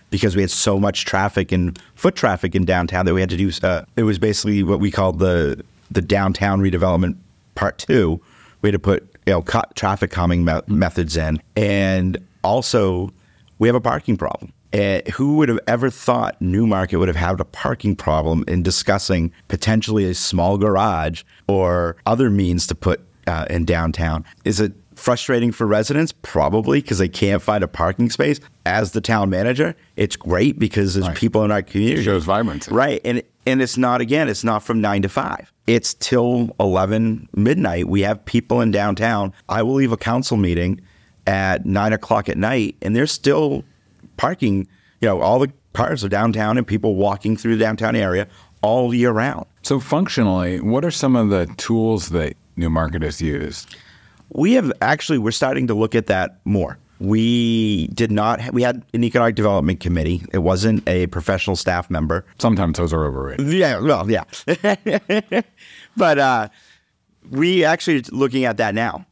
because 0.08 0.34
we 0.34 0.40
had 0.40 0.50
so 0.50 0.80
much 0.80 1.04
traffic 1.04 1.52
and 1.52 1.78
foot 1.94 2.16
traffic 2.16 2.54
in 2.54 2.64
downtown 2.64 3.04
that 3.04 3.12
we 3.12 3.20
had 3.20 3.28
to 3.28 3.36
do. 3.36 3.52
Uh, 3.62 3.84
it 3.96 4.04
was 4.04 4.18
basically 4.18 4.62
what 4.62 4.80
we 4.80 4.90
called 4.90 5.18
the 5.18 5.62
the 5.90 6.00
downtown 6.00 6.62
redevelopment 6.62 7.16
part 7.54 7.76
two. 7.76 8.18
We 8.62 8.68
had 8.68 8.72
to 8.72 8.78
put 8.78 9.14
you 9.26 9.34
know 9.34 9.42
traffic 9.74 10.10
calming 10.10 10.46
me- 10.46 10.62
methods 10.66 11.18
in, 11.18 11.42
and 11.54 12.16
also 12.42 13.12
we 13.58 13.68
have 13.68 13.74
a 13.74 13.80
parking 13.80 14.16
problem. 14.16 14.54
And 14.72 15.06
who 15.08 15.36
would 15.36 15.48
have 15.48 15.60
ever 15.66 15.90
thought 15.90 16.40
Newmarket 16.40 16.98
would 16.98 17.08
have 17.08 17.16
had 17.16 17.40
a 17.40 17.44
parking 17.44 17.96
problem 17.96 18.44
in 18.46 18.62
discussing 18.62 19.32
potentially 19.48 20.04
a 20.04 20.14
small 20.14 20.58
garage 20.58 21.22
or 21.46 21.96
other 22.04 22.28
means 22.28 22.66
to 22.66 22.74
put 22.74 23.00
uh, 23.26 23.46
in 23.48 23.64
downtown? 23.64 24.24
Is 24.44 24.60
it 24.60 24.72
frustrating 24.94 25.52
for 25.52 25.66
residents? 25.66 26.12
Probably 26.12 26.80
because 26.80 26.98
they 26.98 27.08
can't 27.08 27.40
find 27.40 27.64
a 27.64 27.68
parking 27.68 28.10
space. 28.10 28.40
As 28.66 28.92
the 28.92 29.00
town 29.00 29.30
manager, 29.30 29.74
it's 29.96 30.16
great 30.16 30.58
because 30.58 30.94
there's 30.94 31.08
right. 31.08 31.16
people 31.16 31.44
in 31.44 31.50
our 31.50 31.62
community. 31.62 32.00
It 32.00 32.04
shows 32.04 32.24
vibrancy. 32.24 32.72
Right. 32.72 33.00
And 33.04 33.22
and 33.46 33.62
it's 33.62 33.78
not 33.78 34.02
again, 34.02 34.28
it's 34.28 34.44
not 34.44 34.62
from 34.62 34.82
nine 34.82 35.00
to 35.02 35.08
five. 35.08 35.50
It's 35.66 35.94
till 35.94 36.54
eleven 36.60 37.28
midnight. 37.34 37.88
We 37.88 38.02
have 38.02 38.22
people 38.26 38.60
in 38.60 38.70
downtown. 38.70 39.32
I 39.48 39.62
will 39.62 39.74
leave 39.74 39.92
a 39.92 39.96
council 39.96 40.36
meeting 40.36 40.82
at 41.26 41.64
nine 41.64 41.92
o'clock 41.92 42.28
at 42.28 42.38
night 42.38 42.76
and 42.80 42.96
there's 42.96 43.12
still 43.12 43.62
parking, 44.18 44.68
you 45.00 45.08
know, 45.08 45.22
all 45.22 45.38
the 45.38 45.50
cars 45.72 46.04
are 46.04 46.08
downtown 46.08 46.58
and 46.58 46.66
people 46.66 46.96
walking 46.96 47.36
through 47.36 47.56
the 47.56 47.64
downtown 47.64 47.96
area 47.96 48.28
all 48.62 48.92
year 48.92 49.12
round. 49.12 49.46
So 49.62 49.80
functionally, 49.80 50.60
what 50.60 50.84
are 50.84 50.90
some 50.90 51.16
of 51.16 51.30
the 51.30 51.46
tools 51.56 52.10
that 52.10 52.36
Newmarket 52.56 53.02
has 53.02 53.22
used? 53.22 53.74
We 54.30 54.52
have 54.54 54.72
actually 54.82 55.18
we're 55.18 55.30
starting 55.30 55.66
to 55.68 55.74
look 55.74 55.94
at 55.94 56.06
that 56.08 56.40
more. 56.44 56.78
We 57.00 57.86
did 57.88 58.10
not. 58.10 58.52
We 58.52 58.62
had 58.62 58.84
an 58.92 59.04
economic 59.04 59.36
development 59.36 59.78
committee. 59.78 60.24
It 60.32 60.38
wasn't 60.38 60.86
a 60.88 61.06
professional 61.06 61.54
staff 61.54 61.88
member. 61.90 62.24
Sometimes 62.38 62.76
those 62.76 62.92
are 62.92 63.04
overrated. 63.04 63.46
Yeah, 63.52 63.78
well, 63.78 64.10
yeah. 64.10 64.24
but 65.96 66.18
uh, 66.18 66.48
we 67.30 67.64
actually 67.64 68.00
looking 68.10 68.44
at 68.44 68.56
that 68.56 68.74
now. 68.74 69.06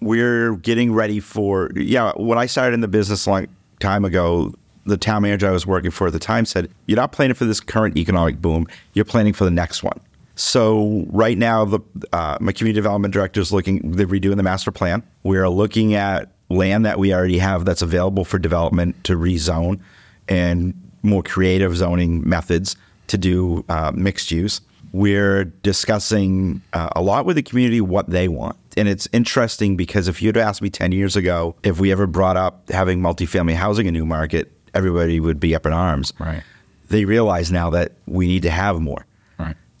We're 0.00 0.56
getting 0.56 0.92
ready 0.92 1.20
for. 1.20 1.70
Yeah, 1.76 2.12
when 2.16 2.38
I 2.38 2.46
started 2.46 2.74
in 2.74 2.80
the 2.80 2.88
business 2.88 3.26
long 3.26 3.46
time 3.80 4.04
ago, 4.04 4.54
the 4.84 4.96
town 4.96 5.22
manager 5.22 5.48
I 5.48 5.52
was 5.52 5.66
working 5.66 5.90
for 5.90 6.06
at 6.06 6.12
the 6.12 6.18
time 6.18 6.44
said, 6.44 6.70
"You're 6.86 6.96
not 6.96 7.12
planning 7.12 7.34
for 7.34 7.44
this 7.44 7.60
current 7.60 7.96
economic 7.96 8.40
boom. 8.40 8.66
You're 8.94 9.04
planning 9.04 9.32
for 9.32 9.44
the 9.44 9.50
next 9.50 9.82
one." 9.82 10.00
So 10.34 11.04
right 11.08 11.36
now, 11.36 11.64
the 11.64 11.80
uh, 12.12 12.38
my 12.40 12.52
community 12.52 12.74
development 12.74 13.12
director 13.12 13.40
is 13.40 13.52
looking. 13.52 13.92
They're 13.92 14.06
redoing 14.06 14.36
the 14.36 14.42
master 14.42 14.70
plan. 14.70 15.02
We 15.24 15.36
are 15.38 15.48
looking 15.48 15.94
at 15.94 16.30
land 16.48 16.86
that 16.86 16.98
we 16.98 17.12
already 17.12 17.38
have 17.38 17.64
that's 17.64 17.82
available 17.82 18.24
for 18.24 18.38
development 18.38 19.02
to 19.04 19.16
rezone, 19.16 19.80
and 20.28 20.74
more 21.02 21.22
creative 21.22 21.76
zoning 21.76 22.26
methods 22.28 22.76
to 23.08 23.18
do 23.18 23.64
uh, 23.68 23.92
mixed 23.94 24.30
use. 24.30 24.60
We're 24.92 25.44
discussing 25.44 26.62
uh, 26.72 26.90
a 26.96 27.02
lot 27.02 27.26
with 27.26 27.36
the 27.36 27.42
community 27.42 27.80
what 27.80 28.10
they 28.10 28.28
want. 28.28 28.56
And 28.76 28.88
it's 28.88 29.08
interesting 29.12 29.76
because 29.76 30.08
if 30.08 30.22
you'd 30.22 30.36
asked 30.36 30.62
me 30.62 30.70
10 30.70 30.92
years 30.92 31.16
ago 31.16 31.56
if 31.62 31.80
we 31.80 31.90
ever 31.92 32.06
brought 32.06 32.36
up 32.36 32.68
having 32.70 33.00
multifamily 33.00 33.54
housing 33.54 33.86
in 33.86 33.94
Newmarket, 33.94 34.52
everybody 34.74 35.20
would 35.20 35.40
be 35.40 35.54
up 35.54 35.66
in 35.66 35.72
arms. 35.72 36.12
Right. 36.18 36.42
They 36.88 37.04
realize 37.04 37.50
now 37.50 37.70
that 37.70 37.92
we 38.06 38.26
need 38.26 38.42
to 38.42 38.50
have 38.50 38.80
more 38.80 39.04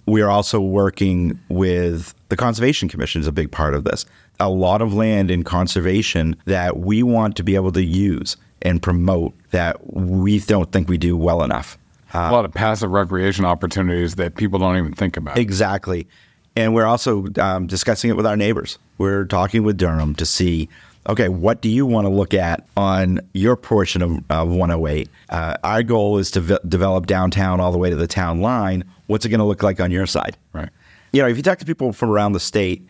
we 0.08 0.22
are 0.22 0.30
also 0.30 0.60
working 0.60 1.38
with 1.48 2.14
the 2.30 2.36
Conservation 2.36 2.88
Commission 2.88 3.20
is 3.20 3.26
a 3.26 3.32
big 3.32 3.50
part 3.50 3.74
of 3.74 3.84
this. 3.84 4.06
A 4.40 4.48
lot 4.48 4.80
of 4.80 4.94
land 4.94 5.30
in 5.30 5.44
conservation 5.44 6.36
that 6.46 6.78
we 6.78 7.02
want 7.02 7.36
to 7.36 7.42
be 7.42 7.54
able 7.54 7.72
to 7.72 7.84
use 7.84 8.36
and 8.62 8.82
promote 8.82 9.34
that 9.50 9.94
we 9.94 10.40
don't 10.40 10.72
think 10.72 10.88
we 10.88 10.98
do 10.98 11.16
well 11.16 11.42
enough. 11.42 11.78
Uh, 12.14 12.28
a 12.30 12.32
lot 12.32 12.44
of 12.44 12.52
passive 12.52 12.90
recreation 12.90 13.44
opportunities 13.44 14.14
that 14.16 14.36
people 14.36 14.58
don't 14.58 14.76
even 14.76 14.92
think 14.92 15.16
about. 15.16 15.38
Exactly. 15.38 16.06
And 16.56 16.74
we're 16.74 16.86
also 16.86 17.26
um, 17.40 17.66
discussing 17.66 18.10
it 18.10 18.16
with 18.16 18.26
our 18.26 18.36
neighbors. 18.36 18.78
We're 18.96 19.24
talking 19.24 19.62
with 19.62 19.76
Durham 19.76 20.14
to 20.16 20.26
see 20.26 20.68
okay, 21.08 21.28
what 21.28 21.60
do 21.60 21.68
you 21.68 21.86
want 21.86 22.04
to 22.04 22.10
look 22.10 22.34
at 22.34 22.66
on 22.76 23.20
your 23.32 23.56
portion 23.56 24.02
of, 24.02 24.22
of 24.30 24.48
108? 24.48 25.08
Uh, 25.30 25.56
our 25.64 25.82
goal 25.82 26.18
is 26.18 26.30
to 26.32 26.40
v- 26.40 26.58
develop 26.68 27.06
downtown 27.06 27.60
all 27.60 27.72
the 27.72 27.78
way 27.78 27.90
to 27.90 27.96
the 27.96 28.06
town 28.06 28.40
line. 28.40 28.84
What's 29.06 29.24
it 29.24 29.30
going 29.30 29.40
to 29.40 29.46
look 29.46 29.62
like 29.62 29.80
on 29.80 29.90
your 29.90 30.06
side? 30.06 30.36
Right. 30.52 30.68
You 31.12 31.22
know, 31.22 31.28
if 31.28 31.36
you 31.36 31.42
talk 31.42 31.58
to 31.58 31.64
people 31.64 31.92
from 31.92 32.10
around 32.10 32.32
the 32.32 32.40
state, 32.40 32.86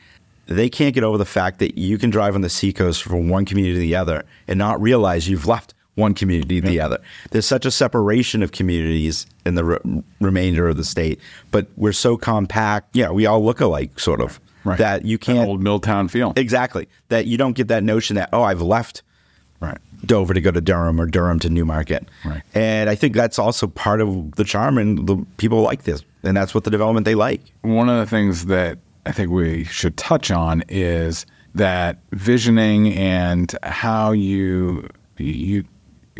they 0.46 0.68
can't 0.68 0.94
get 0.94 1.04
over 1.04 1.18
the 1.18 1.24
fact 1.24 1.60
that 1.60 1.78
you 1.78 1.98
can 1.98 2.10
drive 2.10 2.34
on 2.34 2.40
the 2.40 2.48
seacoast 2.48 3.02
from 3.02 3.28
one 3.28 3.44
community 3.44 3.74
to 3.74 3.80
the 3.80 3.94
other 3.94 4.24
and 4.48 4.58
not 4.58 4.80
realize 4.80 5.28
you've 5.28 5.46
left 5.46 5.74
one 5.98 6.14
community 6.14 6.60
to 6.60 6.66
the 6.66 6.80
other. 6.80 6.98
There's 7.30 7.46
such 7.46 7.66
a 7.66 7.70
separation 7.70 8.42
of 8.42 8.52
communities 8.52 9.26
in 9.44 9.54
the 9.54 9.64
re- 9.64 10.02
remainder 10.20 10.68
of 10.68 10.76
the 10.76 10.84
state, 10.84 11.20
but 11.50 11.66
we're 11.76 11.92
so 11.92 12.16
compact. 12.16 12.96
Yeah, 12.96 13.10
we 13.10 13.26
all 13.26 13.44
look 13.44 13.60
alike, 13.60 13.98
sort 13.98 14.20
of. 14.20 14.40
Right. 14.64 14.78
That 14.78 15.04
you 15.04 15.18
can't 15.18 15.38
that 15.38 15.48
old 15.48 15.62
Milltown 15.62 16.08
feel 16.08 16.32
exactly 16.36 16.88
that 17.08 17.26
you 17.26 17.38
don't 17.38 17.52
get 17.52 17.68
that 17.68 17.84
notion 17.84 18.16
that 18.16 18.28
oh 18.32 18.42
I've 18.42 18.60
left 18.60 19.02
right. 19.60 19.78
Dover 20.04 20.34
to 20.34 20.40
go 20.40 20.50
to 20.50 20.60
Durham 20.60 21.00
or 21.00 21.06
Durham 21.06 21.38
to 21.38 21.48
Newmarket. 21.48 22.06
Right. 22.24 22.42
And 22.54 22.90
I 22.90 22.96
think 22.96 23.14
that's 23.14 23.38
also 23.38 23.68
part 23.68 24.00
of 24.00 24.32
the 24.34 24.44
charm 24.44 24.76
and 24.76 25.06
the 25.06 25.24
people 25.36 25.62
like 25.62 25.84
this 25.84 26.02
and 26.22 26.36
that's 26.36 26.54
what 26.54 26.64
the 26.64 26.70
development 26.70 27.04
they 27.04 27.14
like. 27.14 27.40
One 27.62 27.88
of 27.88 27.98
the 27.98 28.06
things 28.06 28.46
that 28.46 28.78
I 29.06 29.12
think 29.12 29.30
we 29.30 29.64
should 29.64 29.96
touch 29.96 30.30
on 30.30 30.62
is 30.68 31.24
that 31.54 31.98
visioning 32.12 32.94
and 32.94 33.54
how 33.62 34.12
you, 34.12 34.88
you 35.16 35.64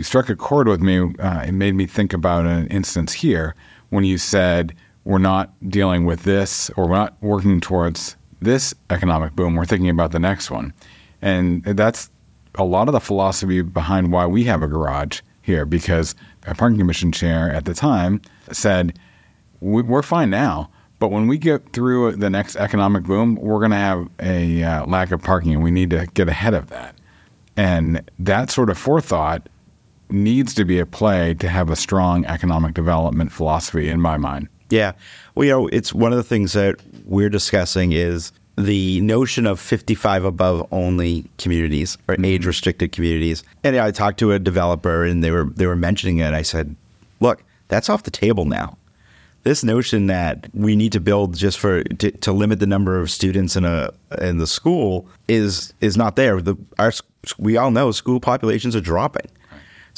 struck 0.05 0.29
a 0.29 0.37
chord 0.37 0.69
with 0.69 0.81
me. 0.81 1.13
Uh, 1.19 1.45
it 1.47 1.53
made 1.53 1.75
me 1.75 1.87
think 1.87 2.13
about 2.13 2.47
an 2.47 2.67
instance 2.69 3.13
here 3.13 3.55
when 3.91 4.05
you 4.05 4.19
said 4.19 4.75
we're 5.05 5.19
not 5.19 5.53
dealing 5.69 6.05
with 6.05 6.25
this 6.25 6.71
or 6.77 6.87
we're 6.89 6.97
not 6.97 7.17
working 7.21 7.61
towards 7.61 8.17
this 8.41 8.75
economic 8.91 9.35
boom. 9.35 9.55
We're 9.55 9.65
thinking 9.65 9.91
about 9.91 10.13
the 10.13 10.19
next 10.19 10.51
one, 10.51 10.73
and 11.23 11.65
that's 11.65 12.11
a 12.55 12.65
lot 12.65 12.89
of 12.89 12.93
the 12.93 13.01
philosophy 13.01 13.63
behind 13.63 14.13
why 14.13 14.27
we 14.27 14.45
have 14.45 14.63
a 14.63 14.69
garage 14.69 15.21
here 15.43 15.65
because 15.65 16.15
a 16.47 16.55
parking 16.55 16.79
commission 16.79 17.13
chair 17.13 17.51
at 17.51 17.65
the 17.65 17.75
time 17.75 18.21
said, 18.53 18.99
we're 19.61 20.03
fine 20.03 20.31
now. 20.31 20.71
But 20.99 21.09
when 21.09 21.29
we 21.29 21.39
get 21.39 21.73
through 21.73 22.17
the 22.17 22.29
next 22.29 22.57
economic 22.57 23.05
boom, 23.05 23.37
we're 23.37 23.61
going 23.61 23.71
to 23.71 23.77
have 23.77 24.09
a 24.21 24.63
uh, 24.63 24.87
lack 24.87 25.13
of 25.13 25.23
parking 25.23 25.55
and 25.55 25.63
we 25.63 25.71
need 25.71 25.91
to 25.91 26.07
get 26.15 26.29
ahead 26.29 26.55
of 26.55 26.69
that. 26.71 26.97
And 27.57 28.09
that 28.19 28.51
sort 28.51 28.71
of 28.71 28.79
forethought 28.79 29.49
needs 30.11 30.55
to 30.55 30.65
be 30.65 30.81
at 30.81 30.91
play 30.91 31.35
to 31.35 31.49
have 31.49 31.71
a 31.71 31.77
strong 31.77 32.25
economic 32.27 32.75
development 32.75 33.33
philosophy 33.33 33.89
in 33.89 34.01
my 34.01 34.17
mind. 34.17 34.49
Yeah. 34.71 34.93
Well, 35.35 35.45
you 35.47 35.53
know, 35.53 35.67
it's 35.69 35.93
one 35.93 36.13
of 36.13 36.19
the 36.19 36.25
things 36.25 36.53
that 36.53 36.77
we're 37.05 37.31
discussing 37.31 37.93
is 37.93 38.33
the 38.59 39.01
notion 39.03 39.47
of 39.47 39.61
55 39.61 40.25
above 40.25 40.67
only 40.73 41.25
communities 41.39 41.97
or 42.09 42.15
mm-hmm. 42.15 42.25
age 42.25 42.47
restricted 42.47 42.93
communities. 42.93 43.45
And 43.63 43.77
I 43.77 43.91
talked 43.93 44.19
to 44.19 44.33
a 44.33 44.39
developer 44.39 45.05
and 45.05 45.23
they 45.23 45.31
were 45.31 45.45
they 45.45 45.67
were 45.67 45.77
mentioning 45.77 46.19
it. 46.19 46.35
I 46.35 46.43
said, 46.43 46.75
"Look, 47.21 47.45
that's 47.69 47.89
off 47.89 48.03
the 48.03 48.11
table 48.11 48.45
now." 48.45 48.77
This 49.45 49.63
notion 49.63 50.09
that 50.09 50.49
we 50.53 50.75
need 50.75 50.93
to 50.93 51.01
build 51.01 51.37
just 51.37 51.59
for 51.59 51.85
to, 51.85 52.11
to 52.11 52.33
limit 52.33 52.59
the 52.59 52.67
number 52.67 52.99
of 52.99 53.11
students 53.11 53.55
in 53.55 53.65
a 53.65 53.93
in 54.21 54.39
the 54.39 54.47
school 54.47 55.07
is 55.29 55.73
is 55.81 55.97
not 55.97 56.17
there. 56.17 56.43
The 56.43 56.57
our 56.79 56.93
we 57.39 57.57
all 57.57 57.71
know 57.71 57.93
school 57.93 58.19
populations 58.19 58.75
are 58.75 58.81
dropping. 58.81 59.31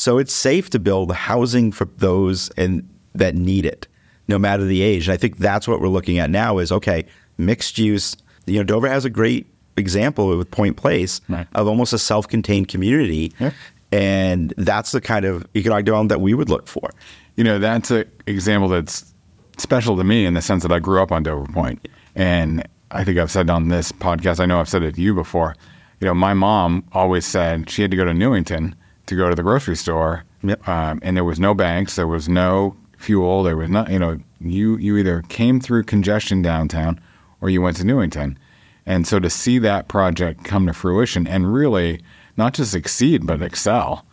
So 0.00 0.16
it's 0.16 0.32
safe 0.32 0.70
to 0.70 0.78
build 0.78 1.12
housing 1.12 1.72
for 1.72 1.84
those 1.98 2.48
and 2.56 2.88
that 3.14 3.34
need 3.34 3.66
it, 3.66 3.86
no 4.28 4.38
matter 4.38 4.64
the 4.64 4.80
age. 4.80 5.06
And 5.06 5.12
I 5.12 5.18
think 5.18 5.36
that's 5.36 5.68
what 5.68 5.78
we're 5.78 5.88
looking 5.88 6.18
at 6.18 6.30
now 6.30 6.56
is 6.56 6.72
okay, 6.72 7.04
mixed 7.36 7.76
use 7.76 8.16
you 8.46 8.56
know, 8.56 8.64
Dover 8.64 8.88
has 8.88 9.04
a 9.04 9.10
great 9.10 9.46
example 9.76 10.34
with 10.34 10.50
Point 10.50 10.78
Place 10.78 11.20
right. 11.28 11.46
of 11.54 11.68
almost 11.68 11.92
a 11.92 11.98
self-contained 11.98 12.68
community. 12.68 13.34
Yeah. 13.38 13.50
And 13.92 14.54
that's 14.56 14.92
the 14.92 15.02
kind 15.02 15.26
of 15.26 15.46
economic 15.54 15.84
development 15.84 16.08
that 16.08 16.22
we 16.22 16.32
would 16.32 16.48
look 16.48 16.66
for. 16.66 16.88
You 17.36 17.44
know, 17.44 17.58
that's 17.58 17.90
an 17.90 18.10
example 18.26 18.70
that's 18.70 19.12
special 19.58 19.98
to 19.98 20.04
me 20.04 20.24
in 20.24 20.32
the 20.32 20.40
sense 20.40 20.62
that 20.62 20.72
I 20.72 20.78
grew 20.78 21.02
up 21.02 21.12
on 21.12 21.24
Dover 21.24 21.44
Point. 21.52 21.88
And 22.14 22.66
I 22.90 23.04
think 23.04 23.18
I've 23.18 23.30
said 23.30 23.50
on 23.50 23.68
this 23.68 23.92
podcast, 23.92 24.40
I 24.40 24.46
know 24.46 24.60
I've 24.60 24.68
said 24.70 24.82
it 24.82 24.94
to 24.94 25.02
you 25.02 25.14
before. 25.14 25.54
You 26.00 26.06
know, 26.06 26.14
my 26.14 26.32
mom 26.32 26.84
always 26.92 27.26
said 27.26 27.68
she 27.68 27.82
had 27.82 27.90
to 27.90 27.98
go 27.98 28.06
to 28.06 28.14
Newington 28.14 28.74
to 29.10 29.16
go 29.16 29.28
to 29.28 29.34
the 29.34 29.42
grocery 29.42 29.76
store. 29.76 30.24
Yep. 30.42 30.66
Um, 30.66 31.00
and 31.02 31.16
there 31.16 31.24
was 31.24 31.38
no 31.38 31.52
banks, 31.52 31.96
there 31.96 32.06
was 32.06 32.28
no 32.28 32.74
fuel, 32.96 33.42
there 33.42 33.56
was 33.56 33.68
not, 33.68 33.90
you 33.90 33.98
know, 33.98 34.18
you, 34.40 34.76
you 34.78 34.96
either 34.96 35.22
came 35.28 35.60
through 35.60 35.82
congestion 35.82 36.42
downtown 36.42 36.98
or 37.40 37.50
you 37.50 37.60
went 37.60 37.76
to 37.76 37.84
Newington. 37.84 38.38
And 38.86 39.06
so 39.06 39.18
to 39.18 39.28
see 39.28 39.58
that 39.58 39.88
project 39.88 40.44
come 40.44 40.66
to 40.66 40.72
fruition 40.72 41.26
and 41.26 41.52
really 41.52 42.00
not 42.36 42.54
just 42.54 42.70
succeed 42.70 43.26
but 43.26 43.42
excel 43.42 44.06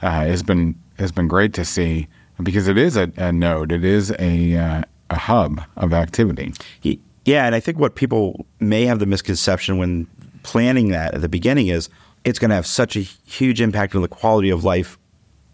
uh, 0.00 0.10
has 0.10 0.42
been 0.42 0.74
has 0.98 1.10
been 1.10 1.28
great 1.28 1.52
to 1.54 1.64
see 1.64 2.06
because 2.42 2.68
it 2.68 2.78
is 2.78 2.96
a, 2.96 3.12
a 3.16 3.32
node, 3.32 3.72
it 3.72 3.84
is 3.84 4.12
a 4.18 4.56
uh, 4.56 4.82
a 5.10 5.16
hub 5.16 5.60
of 5.76 5.92
activity. 5.92 6.52
Yeah, 7.24 7.46
and 7.46 7.54
I 7.54 7.60
think 7.60 7.78
what 7.78 7.94
people 7.94 8.46
may 8.60 8.84
have 8.86 8.98
the 8.98 9.06
misconception 9.06 9.78
when 9.78 10.06
planning 10.42 10.88
that 10.90 11.14
at 11.14 11.20
the 11.20 11.28
beginning 11.28 11.68
is 11.68 11.88
it's 12.24 12.38
going 12.38 12.50
to 12.50 12.54
have 12.54 12.66
such 12.66 12.96
a 12.96 13.00
huge 13.00 13.60
impact 13.60 13.94
on 13.94 14.02
the 14.02 14.08
quality 14.08 14.50
of 14.50 14.64
life 14.64 14.98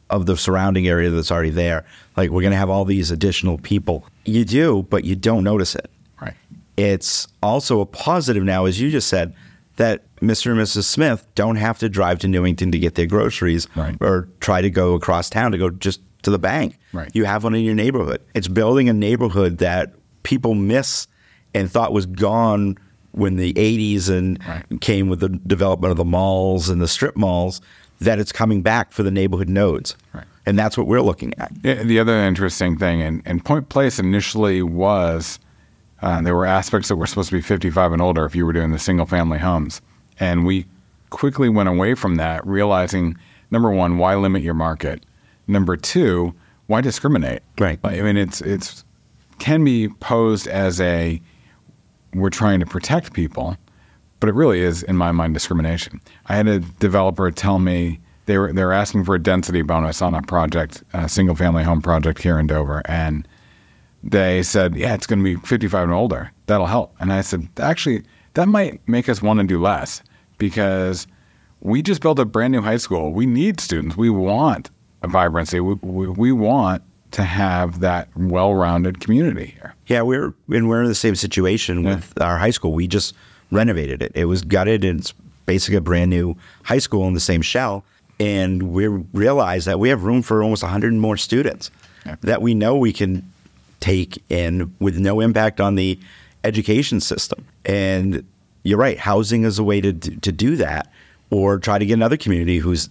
of 0.09 0.27
the 0.27 0.37
surrounding 0.37 0.89
area 0.89 1.11
that's 1.11 1.31
already 1.31 1.51
there. 1.51 1.85
Like 2.17 2.31
we're 2.31 2.43
going 2.43 2.53
to 2.53 2.57
have 2.57 2.71
all 2.71 2.85
these 2.85 3.11
additional 3.11 3.59
people. 3.59 4.05
You 4.25 4.45
do, 4.45 4.87
but 4.91 5.05
you 5.05 5.17
don't 5.17 5.45
notice 5.45 5.75
it. 5.75 5.91
Right. 6.21 6.35
It's 6.77 7.29
also 7.43 7.81
a 7.81 7.87
positive 7.87 8.43
now, 8.43 8.65
as 8.65 8.81
you 8.81 8.91
just 8.91 9.09
said, 9.09 9.35
that 9.77 10.05
Mr. 10.17 10.51
and 10.51 10.61
Mrs. 10.61 10.85
Smith 10.85 11.27
don't 11.35 11.57
have 11.57 11.79
to 11.79 11.89
drive 11.89 12.19
to 12.21 12.29
Newington 12.29 12.71
to 12.73 12.79
get 12.79 12.97
their 12.97 13.07
groceries 13.07 13.67
right. 13.77 13.97
or 14.01 14.29
try 14.41 14.61
to 14.61 14.71
go 14.71 14.95
across 14.95 15.31
town 15.31 15.53
to 15.53 15.59
go 15.59 15.71
just 15.71 16.01
to 16.23 16.31
the 16.31 16.39
bank. 16.39 16.77
Right. 16.93 17.11
You 17.15 17.25
have 17.25 17.45
one 17.45 17.55
in 17.55 17.63
your 17.63 17.75
neighborhood. 17.75 18.21
It's 18.35 18.49
building 18.49 18.89
a 18.89 18.93
neighborhood 18.93 19.59
that 19.59 19.95
people 20.23 20.55
miss 20.55 21.07
and 21.55 21.71
thought 21.71 21.93
was 21.93 22.07
gone 22.07 22.77
when 23.13 23.37
the 23.37 23.53
80s 23.55 24.09
and 24.09 24.39
right. 24.47 24.65
came 24.81 25.09
with 25.09 25.21
the 25.21 25.29
development 25.29 25.91
of 25.91 25.97
the 25.97 26.05
malls 26.05 26.69
and 26.69 26.81
the 26.81 26.89
strip 26.89 27.17
malls 27.17 27.61
that 28.01 28.19
it's 28.19 28.33
coming 28.33 28.63
back 28.63 28.93
for 28.93 29.03
the 29.03 29.11
neighborhood 29.11 29.49
nodes. 29.49 29.97
Right. 30.13 30.25
And 30.47 30.59
that's 30.59 30.79
what 30.79 30.87
we're 30.87 31.03
looking 31.03 31.35
at. 31.39 31.53
Yeah, 31.63 31.83
the 31.83 31.99
other 31.99 32.17
interesting 32.17 32.79
thing, 32.79 33.03
and, 33.03 33.23
and 33.27 33.45
Point 33.45 33.69
Place 33.69 33.99
initially 33.99 34.63
was– 34.63 35.39
uh, 36.03 36.23
there 36.23 36.35
were 36.35 36.47
aspects 36.47 36.89
that 36.89 36.97
were 36.97 37.07
supposed 37.07 37.29
to 37.31 37.37
be 37.37 37.43
55 37.43 37.93
and 37.93 38.03
older 38.03 38.25
if 38.25 38.35
you 38.35 38.47
were 38.47 38.53
doing 38.53 38.71
the 38.73 38.79
single 38.79 39.07
family 39.07 39.39
homes. 39.39 39.83
And 40.19 40.47
we 40.47 40.67
quickly 41.11 41.49
went 41.49 41.69
away 41.69 41.95
from 41.95 42.17
that, 42.17 42.47
realizing 42.47 43.17
number 43.51 43.71
one, 43.71 43.99
why 43.99 44.15
limit 44.15 44.43
your 44.43 44.55
market? 44.55 45.05
Number 45.47 45.77
two, 45.77 46.35
why 46.67 46.81
discriminate? 46.81 47.43
Right. 47.59 47.79
I 47.83 48.01
mean, 48.01 48.17
it's 48.17 48.41
it's 48.41 48.85
can 49.39 49.65
be 49.65 49.89
posed 49.89 50.47
as 50.47 50.81
a 50.81 51.21
we're 52.15 52.31
trying 52.31 52.61
to 52.61 52.67
protect 52.67 53.13
people, 53.13 53.57
but 54.19 54.29
it 54.29 54.35
really 54.35 54.61
is, 54.61 54.83
in 54.83 54.97
my 54.97 55.13
mind, 55.13 55.35
discrimination. 55.35 56.01
I 56.27 56.37
had 56.37 56.49
a 56.49 56.59
developer 56.59 57.31
tell 57.31 57.59
me 57.59 58.01
they 58.27 58.39
were 58.39 58.53
they 58.53 58.65
were 58.65 58.73
asking 58.73 59.05
for 59.05 59.15
a 59.15 59.23
density 59.23 59.63
bonus 59.63 60.03
on 60.03 60.15
a 60.15 60.23
project, 60.23 60.85
a 60.93 61.09
single 61.09 61.35
family 61.35 61.65
home 61.65 61.83
project 61.83 62.23
here 62.23 62.39
in 62.39 62.47
Dover, 62.47 62.83
and 62.85 63.27
they 64.03 64.43
said, 64.43 64.77
yeah, 64.77 64.95
it's 64.95 65.07
going 65.07 65.19
to 65.19 65.25
be 65.25 65.37
55 65.37 65.85
and 65.85 65.93
older. 65.93 66.31
That'll 66.47 66.67
help. 66.67 66.95
And 67.01 67.13
I 67.13 67.21
said, 67.21 67.49
actually, 67.59 68.03
that 68.35 68.49
might 68.49 68.81
make 68.89 69.09
us 69.09 69.21
want 69.21 69.41
to 69.41 69.47
do 69.47 69.61
less 69.61 70.03
because 70.39 71.07
we 71.61 71.83
just 71.83 72.01
built 72.01 72.19
a 72.19 72.25
brand 72.25 72.53
new 72.53 72.63
high 72.63 72.79
school. 72.79 73.13
We 73.13 73.27
need 73.27 73.61
students. 73.61 73.97
We 73.97 74.09
want 74.11 74.71
a 75.03 75.09
vibrancy. 75.09 75.61
We, 75.61 75.75
we, 75.83 76.09
we 76.09 76.33
want 76.33 76.83
to 77.13 77.23
have 77.23 77.81
that 77.81 78.09
well-rounded 78.17 79.01
community 79.01 79.47
here. 79.47 79.75
Yeah, 79.87 80.03
we're 80.03 80.35
and 80.49 80.69
we're 80.69 80.83
in 80.83 80.89
the 80.89 80.95
same 80.95 81.15
situation 81.15 81.83
yeah. 81.83 81.97
with 81.97 82.21
our 82.21 82.39
high 82.39 82.51
school. 82.51 82.73
We 82.73 82.87
just 82.87 83.15
renovated 83.51 84.03
it. 84.03 84.13
It 84.15 84.27
was 84.27 84.43
gutted 84.43 84.85
and 84.85 85.01
it's 85.01 85.13
basically 85.47 85.77
a 85.77 85.81
brand 85.81 86.11
new 86.11 86.37
high 86.63 86.79
school 86.79 87.07
in 87.09 87.15
the 87.15 87.21
same 87.21 87.43
shell. 87.43 87.85
And 88.21 88.73
we 88.73 88.87
realized 88.87 89.67
that 89.67 89.81
we 89.81 89.89
have 89.89 90.05
room 90.05 90.23
for 90.23 90.43
almost 90.43 90.63
100 90.63 90.93
more 90.93 91.17
students 91.17 91.71
yeah. 92.07 92.17
that 92.21 92.43
we 92.43 92.55
know 92.55 92.77
we 92.77 92.93
can 92.93 93.29
take 93.81 94.23
in 94.29 94.75
with 94.79 94.99
no 94.99 95.21
impact 95.21 95.61
on 95.61 95.75
the 95.75 95.99
education 96.45 97.01
system. 97.01 97.45
And 97.65 98.25
you're 98.63 98.79
right, 98.79 98.99
housing 98.99 99.45
is 99.45 99.59
a 99.59 99.65
way 99.65 99.81
to 99.81 99.93
to 99.93 100.33
do 100.33 100.57
that, 100.57 100.93
or 101.31 101.59
try 101.59 101.79
to 101.79 101.87
get 101.87 101.95
another 101.95 102.17
community 102.17 102.59
who's 102.59 102.87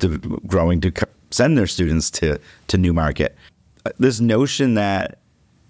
growing 0.48 0.82
to 0.82 0.92
send 1.32 1.58
their 1.58 1.68
students 1.68 2.10
to 2.12 2.40
to 2.68 2.78
Newmarket. 2.78 3.36
Uh, 3.36 3.59
this 3.98 4.20
notion 4.20 4.76
that 4.76 5.20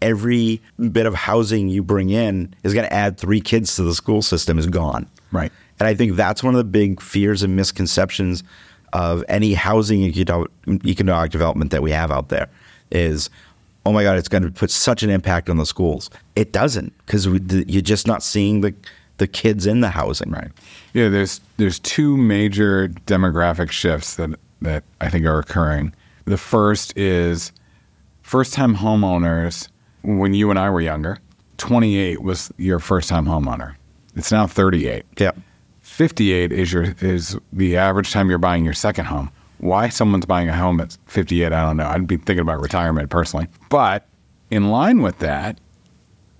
every 0.02 0.62
bit 0.92 1.06
of 1.06 1.14
housing 1.14 1.68
you 1.68 1.84
bring 1.84 2.10
in 2.10 2.54
is 2.64 2.74
going 2.74 2.86
to 2.86 2.94
add 2.94 3.18
three 3.18 3.42
kids 3.42 3.76
to 3.76 3.84
the 3.84 3.94
school 3.94 4.22
system 4.22 4.58
is 4.58 4.68
gone. 4.68 5.08
Right. 5.32 5.52
And 5.80 5.88
I 5.88 5.94
think 5.94 6.16
that's 6.16 6.44
one 6.44 6.54
of 6.54 6.58
the 6.58 6.64
big 6.64 7.02
fears 7.02 7.44
and 7.44 7.56
misconceptions 7.56 8.44
of 8.94 9.24
any 9.30 9.54
housing 9.54 10.02
economic 10.04 11.32
development 11.32 11.72
that 11.72 11.82
we 11.84 11.92
have 11.92 12.12
out 12.12 12.30
there 12.30 12.50
is 12.92 13.30
oh 13.86 13.94
my 13.94 14.04
God, 14.04 14.18
it's 14.18 14.28
going 14.28 14.44
to 14.44 14.52
put 14.52 14.70
such 14.70 15.04
an 15.04 15.10
impact 15.10 15.50
on 15.50 15.58
the 15.58 15.66
schools. 15.66 16.10
It 16.36 16.52
doesn't 16.52 16.94
because 17.06 17.26
you're 17.26 17.82
just 17.82 18.08
not 18.08 18.24
seeing 18.24 18.62
the 18.62 18.74
the 19.18 19.28
kids 19.28 19.66
in 19.66 19.82
the 19.82 19.90
housing. 19.90 20.32
Right. 20.32 20.50
Yeah. 20.94 21.10
There's 21.10 21.42
there's 21.58 21.80
two 21.80 22.18
major 22.18 22.88
demographic 22.88 23.72
shifts 23.72 24.16
that 24.16 24.32
that 24.62 24.84
I 25.02 25.10
think 25.10 25.26
are 25.26 25.40
occurring. 25.40 25.94
The 26.26 26.38
first 26.38 26.98
is 26.98 27.52
first 28.30 28.54
time 28.54 28.76
homeowners. 28.76 29.68
When 30.04 30.34
you 30.34 30.50
and 30.52 30.60
I 30.60 30.70
were 30.70 30.82
younger, 30.82 31.18
28 31.58 32.22
was 32.22 32.54
your 32.58 32.80
first 32.80 33.10
time 33.10 33.26
homeowner. 33.26 33.76
It's 34.16 34.32
now 34.32 34.46
38. 34.46 35.04
Yeah. 35.18 35.32
58 35.82 36.52
is 36.52 36.72
your 36.72 36.96
is 37.02 37.38
the 37.52 37.76
average 37.76 38.12
time 38.12 38.30
you're 38.30 38.38
buying 38.38 38.64
your 38.64 38.76
second 38.76 39.06
home. 39.06 39.32
Why 39.58 39.90
someone's 39.90 40.28
buying 40.28 40.48
a 40.48 40.56
home 40.56 40.80
at 40.80 40.96
58, 41.08 41.52
I 41.52 41.62
don't 41.62 41.76
know. 41.76 41.88
I'd 41.88 42.08
be 42.08 42.18
thinking 42.18 42.40
about 42.40 42.62
retirement 42.62 43.10
personally. 43.10 43.48
But 43.70 44.08
in 44.52 44.70
line 44.70 45.02
with 45.02 45.18
that, 45.20 45.60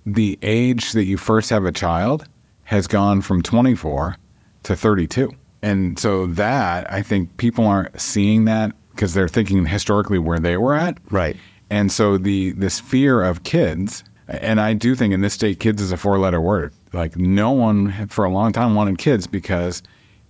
the 0.06 0.38
age 0.42 0.92
that 0.92 1.04
you 1.04 1.18
first 1.18 1.50
have 1.50 1.64
a 1.64 1.72
child 1.72 2.24
has 2.64 2.86
gone 2.86 3.20
from 3.20 3.42
24 3.42 4.16
to 4.62 4.76
32. 4.76 5.32
And 5.60 5.98
so 5.98 6.26
that, 6.26 6.90
I 6.90 7.02
think 7.02 7.36
people 7.36 7.66
aren't 7.66 8.00
seeing 8.00 8.46
that 8.46 8.72
because 8.92 9.12
they're 9.12 9.28
thinking 9.28 9.66
historically 9.66 10.18
where 10.18 10.38
they 10.38 10.56
were 10.56 10.74
at. 10.74 10.96
Right. 11.10 11.36
And 11.70 11.90
so 11.90 12.18
the 12.18 12.50
this 12.52 12.80
fear 12.80 13.22
of 13.22 13.44
kids, 13.44 14.04
and 14.28 14.60
I 14.60 14.74
do 14.74 14.94
think 14.94 15.14
in 15.14 15.20
this 15.20 15.34
state, 15.34 15.60
kids 15.60 15.80
is 15.80 15.92
a 15.92 15.96
four 15.96 16.18
letter 16.18 16.40
word. 16.40 16.72
Like 16.92 17.16
no 17.16 17.52
one 17.52 18.08
for 18.08 18.24
a 18.24 18.30
long 18.30 18.52
time 18.52 18.74
wanted 18.74 18.98
kids 18.98 19.26
because 19.26 19.82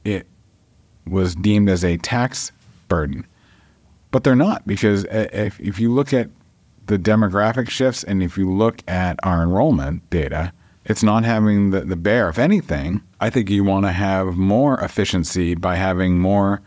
it 0.05 0.26
was 1.07 1.35
deemed 1.35 1.68
as 1.68 1.85
a 1.85 1.96
tax 1.96 2.53
burden. 2.88 3.26
But 4.11 4.24
they're 4.24 4.37
not 4.37 4.66
because 4.66 5.05
if, 5.11 5.59
if 5.61 5.81
you 5.81 5.92
look 5.92 6.12
at 6.12 6.29
the 6.87 6.98
demographic 6.98 7.70
shifts 7.70 8.03
and 8.05 8.22
if 8.22 8.37
you 8.37 8.53
look 8.53 8.83
at 8.88 9.18
our 9.22 9.42
enrollment 9.42 10.09
data, 10.11 10.53
it's 10.85 11.03
not 11.03 11.24
having 11.24 11.70
the, 11.70 11.83
the 11.83 11.96
bear. 11.96 12.29
If 12.29 12.38
anything, 12.38 13.03
I 13.20 13.31
think 13.31 13.48
you 13.48 13.64
want 13.64 13.87
to 13.87 13.92
have 13.92 14.37
more 14.37 14.79
efficiency 14.81 15.55
by 15.55 15.76
having 15.76 16.18
more 16.18 16.61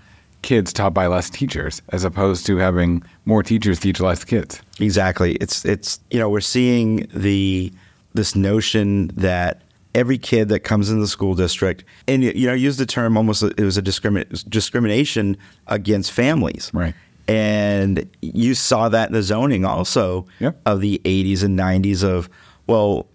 kids 0.43 0.71
taught 0.71 0.93
by 0.93 1.07
less 1.07 1.29
teachers 1.29 1.81
as 1.89 2.03
opposed 2.03 2.45
to 2.45 2.57
having 2.57 3.01
more 3.25 3.41
teachers 3.41 3.79
teach 3.79 3.99
less 3.99 4.23
kids. 4.23 4.61
Exactly. 4.79 5.33
It's 5.35 5.65
it's 5.65 5.99
you 6.11 6.19
know 6.19 6.29
we're 6.29 6.41
seeing 6.41 7.07
the 7.13 7.71
this 8.13 8.35
notion 8.35 9.07
that 9.15 9.61
every 9.95 10.17
kid 10.17 10.49
that 10.49 10.59
comes 10.61 10.89
in 10.89 10.99
the 10.99 11.07
school 11.07 11.35
district 11.35 11.83
and 12.07 12.23
you 12.23 12.47
know 12.47 12.53
use 12.53 12.77
the 12.77 12.85
term 12.85 13.15
almost 13.17 13.43
it 13.43 13.59
was 13.59 13.77
a 13.77 13.81
discrimin- 13.81 14.49
discrimination 14.49 15.37
against 15.67 16.11
families. 16.11 16.69
Right. 16.73 16.93
And 17.27 18.09
you 18.21 18.53
saw 18.53 18.89
that 18.89 19.09
in 19.09 19.13
the 19.13 19.23
zoning 19.23 19.63
also 19.63 20.25
of 20.65 20.81
the 20.81 21.01
80s 21.05 21.41
and 21.43 21.57
90s 21.57 22.03
of 22.03 22.29
well 22.67 23.07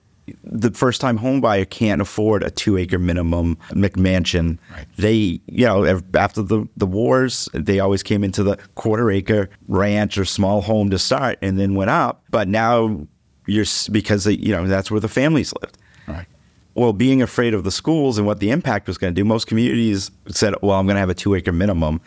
the 0.43 0.71
first 0.71 1.01
time 1.01 1.17
home 1.17 1.41
buyer 1.41 1.65
can't 1.65 2.01
afford 2.01 2.43
a 2.43 2.51
two 2.51 2.77
acre 2.77 2.99
minimum 2.99 3.57
McMansion. 3.71 4.59
Right. 4.73 4.87
They, 4.97 5.41
you 5.47 5.67
know, 5.67 6.01
after 6.15 6.43
the, 6.43 6.69
the 6.77 6.87
wars, 6.87 7.49
they 7.53 7.81
always 7.81 8.03
came 8.03 8.25
into 8.25 8.43
the 8.43 8.57
quarter 8.75 9.11
acre 9.11 9.51
ranch 9.69 10.19
or 10.19 10.25
small 10.25 10.61
home 10.61 10.91
to 10.91 10.99
start 10.99 11.39
and 11.43 11.59
then 11.59 11.75
went 11.75 11.91
up. 11.91 12.23
But 12.31 12.49
now 12.49 13.07
you're, 13.47 13.67
because, 13.91 14.25
they, 14.25 14.33
you 14.33 14.53
know, 14.53 14.67
that's 14.67 14.91
where 14.91 15.01
the 15.01 15.09
families 15.09 15.53
lived. 15.61 15.79
Right. 16.07 16.27
Well, 16.75 16.93
being 16.93 17.23
afraid 17.23 17.55
of 17.55 17.65
the 17.65 17.73
schools 17.73 18.19
and 18.19 18.27
what 18.27 18.39
the 18.39 18.51
impact 18.51 18.87
was 18.87 18.99
going 18.99 19.13
to 19.13 19.21
do, 19.21 19.25
most 19.25 19.47
communities 19.47 20.11
said, 20.29 20.55
well, 20.63 20.79
I'm 20.79 20.87
going 20.87 20.95
to 20.95 21.01
have 21.01 21.11
a 21.11 21.15
two 21.15 21.35
acre 21.35 21.53
minimum 21.53 22.01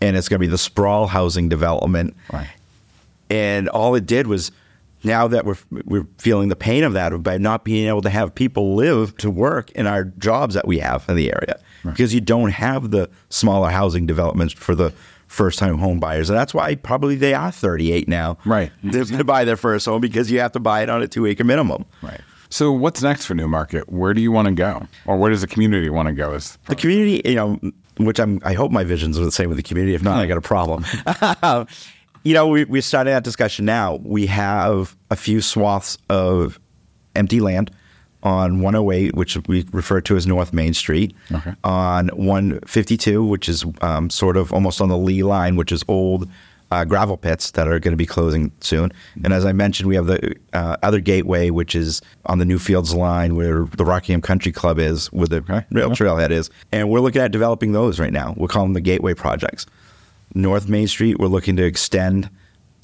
and 0.00 0.16
it's 0.16 0.28
going 0.28 0.40
to 0.40 0.46
be 0.46 0.50
the 0.50 0.58
sprawl 0.58 1.06
housing 1.06 1.48
development. 1.48 2.16
Right. 2.32 2.48
And 3.30 3.68
all 3.68 3.94
it 3.94 4.06
did 4.06 4.26
was 4.26 4.52
now 5.06 5.26
that 5.28 5.46
we're 5.46 5.56
we're 5.84 6.06
feeling 6.18 6.48
the 6.48 6.56
pain 6.56 6.84
of 6.84 6.92
that 6.92 7.10
by 7.22 7.38
not 7.38 7.64
being 7.64 7.88
able 7.88 8.02
to 8.02 8.10
have 8.10 8.34
people 8.34 8.74
live 8.74 9.16
to 9.18 9.30
work 9.30 9.70
in 9.72 9.86
our 9.86 10.04
jobs 10.04 10.54
that 10.54 10.66
we 10.66 10.78
have 10.78 11.08
in 11.08 11.16
the 11.16 11.32
area 11.32 11.58
because 11.84 12.12
you 12.12 12.20
don't 12.20 12.50
have 12.50 12.90
the 12.90 13.08
smaller 13.30 13.70
housing 13.70 14.06
developments 14.06 14.52
for 14.52 14.74
the 14.74 14.92
first 15.28 15.58
time 15.58 15.78
home 15.78 16.00
buyers. 16.00 16.30
And 16.30 16.38
that's 16.38 16.52
why 16.54 16.74
probably 16.74 17.16
they 17.16 17.34
are 17.34 17.50
38 17.50 18.08
now. 18.08 18.38
Right. 18.44 18.70
To, 18.92 19.04
to 19.04 19.24
buy 19.24 19.44
their 19.44 19.56
first 19.56 19.86
home 19.86 20.00
because 20.00 20.30
you 20.30 20.40
have 20.40 20.52
to 20.52 20.60
buy 20.60 20.82
it 20.82 20.90
on 20.90 21.02
a 21.02 21.08
2 21.08 21.26
acre 21.26 21.44
minimum. 21.44 21.84
Right. 22.02 22.20
So 22.48 22.70
what's 22.72 23.02
next 23.02 23.26
for 23.26 23.34
Newmarket? 23.34 23.88
Where 23.92 24.14
do 24.14 24.20
you 24.20 24.30
want 24.30 24.46
to 24.46 24.54
go? 24.54 24.86
Or 25.04 25.16
where 25.16 25.30
does 25.30 25.40
the 25.40 25.46
community 25.48 25.90
want 25.90 26.06
to 26.08 26.14
go? 26.14 26.32
Is 26.34 26.56
The 26.66 26.76
community, 26.76 27.28
you 27.28 27.34
know, 27.34 27.60
which 27.98 28.20
I'm, 28.20 28.40
I 28.44 28.52
hope 28.54 28.70
my 28.70 28.84
visions 28.84 29.18
are 29.18 29.24
the 29.24 29.32
same 29.32 29.48
with 29.48 29.56
the 29.56 29.62
community. 29.62 29.94
If 29.94 30.02
not, 30.02 30.18
I 30.20 30.26
got 30.26 30.38
a 30.38 30.40
problem. 30.40 30.84
you 32.26 32.34
know, 32.34 32.48
we, 32.48 32.64
we're 32.64 32.82
starting 32.82 33.12
that 33.12 33.22
discussion 33.22 33.64
now. 33.64 34.00
We 34.02 34.26
have 34.26 34.96
a 35.10 35.16
few 35.16 35.40
swaths 35.40 35.96
of 36.10 36.58
empty 37.14 37.38
land 37.40 37.70
on 38.24 38.60
108, 38.60 39.14
which 39.14 39.36
we 39.46 39.64
refer 39.72 40.00
to 40.00 40.16
as 40.16 40.26
North 40.26 40.52
Main 40.52 40.74
Street. 40.74 41.14
Okay. 41.30 41.52
On 41.62 42.08
152, 42.08 43.24
which 43.24 43.48
is 43.48 43.64
um, 43.80 44.10
sort 44.10 44.36
of 44.36 44.52
almost 44.52 44.80
on 44.80 44.88
the 44.88 44.98
Lee 44.98 45.22
line, 45.22 45.54
which 45.54 45.70
is 45.70 45.84
old 45.86 46.28
uh, 46.72 46.84
gravel 46.84 47.16
pits 47.16 47.52
that 47.52 47.68
are 47.68 47.78
going 47.78 47.92
to 47.92 47.96
be 47.96 48.06
closing 48.06 48.50
soon. 48.60 48.90
And 49.22 49.32
as 49.32 49.44
I 49.44 49.52
mentioned, 49.52 49.88
we 49.88 49.94
have 49.94 50.06
the 50.06 50.34
uh, 50.52 50.76
other 50.82 50.98
gateway, 50.98 51.50
which 51.50 51.76
is 51.76 52.02
on 52.24 52.38
the 52.40 52.44
Newfields 52.44 52.92
line 52.92 53.36
where 53.36 53.66
the 53.76 53.84
Rockingham 53.84 54.20
Country 54.20 54.50
Club 54.50 54.80
is, 54.80 55.06
where 55.12 55.28
the 55.28 55.36
Okay. 55.36 55.64
rail 55.70 55.90
trailhead 55.90 56.30
is. 56.32 56.50
And 56.72 56.90
we're 56.90 56.98
looking 56.98 57.22
at 57.22 57.30
developing 57.30 57.70
those 57.70 58.00
right 58.00 58.12
now. 58.12 58.34
We're 58.36 58.48
calling 58.48 58.70
them 58.70 58.74
the 58.74 58.80
gateway 58.80 59.14
projects. 59.14 59.66
North 60.36 60.68
Main 60.68 60.86
Street, 60.86 61.18
we're 61.18 61.28
looking 61.28 61.56
to 61.56 61.64
extend 61.64 62.28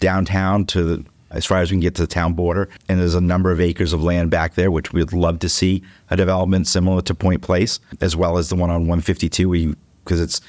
downtown 0.01 0.65
to 0.67 0.83
the, 0.83 1.05
as 1.31 1.45
far 1.45 1.59
as 1.59 1.71
we 1.71 1.75
can 1.75 1.81
get 1.81 1.95
to 1.97 2.03
the 2.03 2.09
town 2.09 2.33
border. 2.33 2.69
And 2.89 2.99
there's 2.99 3.15
a 3.15 3.21
number 3.21 3.53
of 3.53 3.61
acres 3.61 3.93
of 3.93 4.03
land 4.03 4.31
back 4.31 4.55
there, 4.55 4.71
which 4.71 4.93
we'd 4.93 5.13
love 5.13 5.39
to 5.41 5.49
see 5.49 5.83
a 6.11 6.17
development 6.17 6.67
similar 6.67 7.03
to 7.03 7.15
Point 7.15 7.43
Place, 7.43 7.79
as 8.01 8.17
well 8.17 8.39
as 8.39 8.49
the 8.49 8.57
one 8.57 8.71
on 8.71 8.83
152. 8.83 9.77
Because 10.03 10.21
it's 10.21 10.41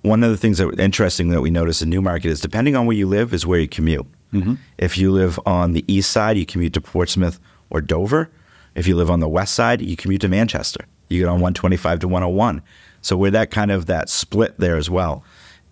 one 0.00 0.24
of 0.24 0.30
the 0.30 0.36
things 0.36 0.56
that 0.58 0.80
interesting 0.80 1.28
that 1.28 1.42
we 1.42 1.50
notice 1.50 1.82
in 1.82 1.90
Newmarket 1.90 2.30
is 2.30 2.40
depending 2.40 2.74
on 2.74 2.86
where 2.86 2.96
you 2.96 3.06
live 3.06 3.34
is 3.34 3.46
where 3.46 3.60
you 3.60 3.68
commute. 3.68 4.06
Mm-hmm. 4.32 4.54
If 4.78 4.96
you 4.96 5.12
live 5.12 5.38
on 5.44 5.72
the 5.72 5.84
east 5.86 6.10
side, 6.10 6.38
you 6.38 6.46
commute 6.46 6.72
to 6.72 6.80
Portsmouth 6.80 7.38
or 7.68 7.82
Dover. 7.82 8.30
If 8.74 8.86
you 8.86 8.96
live 8.96 9.10
on 9.10 9.20
the 9.20 9.28
west 9.28 9.54
side, 9.54 9.82
you 9.82 9.94
commute 9.94 10.22
to 10.22 10.28
Manchester. 10.28 10.86
You 11.08 11.20
get 11.20 11.28
on 11.28 11.34
125 11.34 12.00
to 12.00 12.08
101. 12.08 12.62
So 13.02 13.16
we're 13.16 13.30
that 13.32 13.50
kind 13.50 13.70
of 13.70 13.86
that 13.86 14.08
split 14.08 14.58
there 14.58 14.76
as 14.76 14.90
well. 14.90 15.22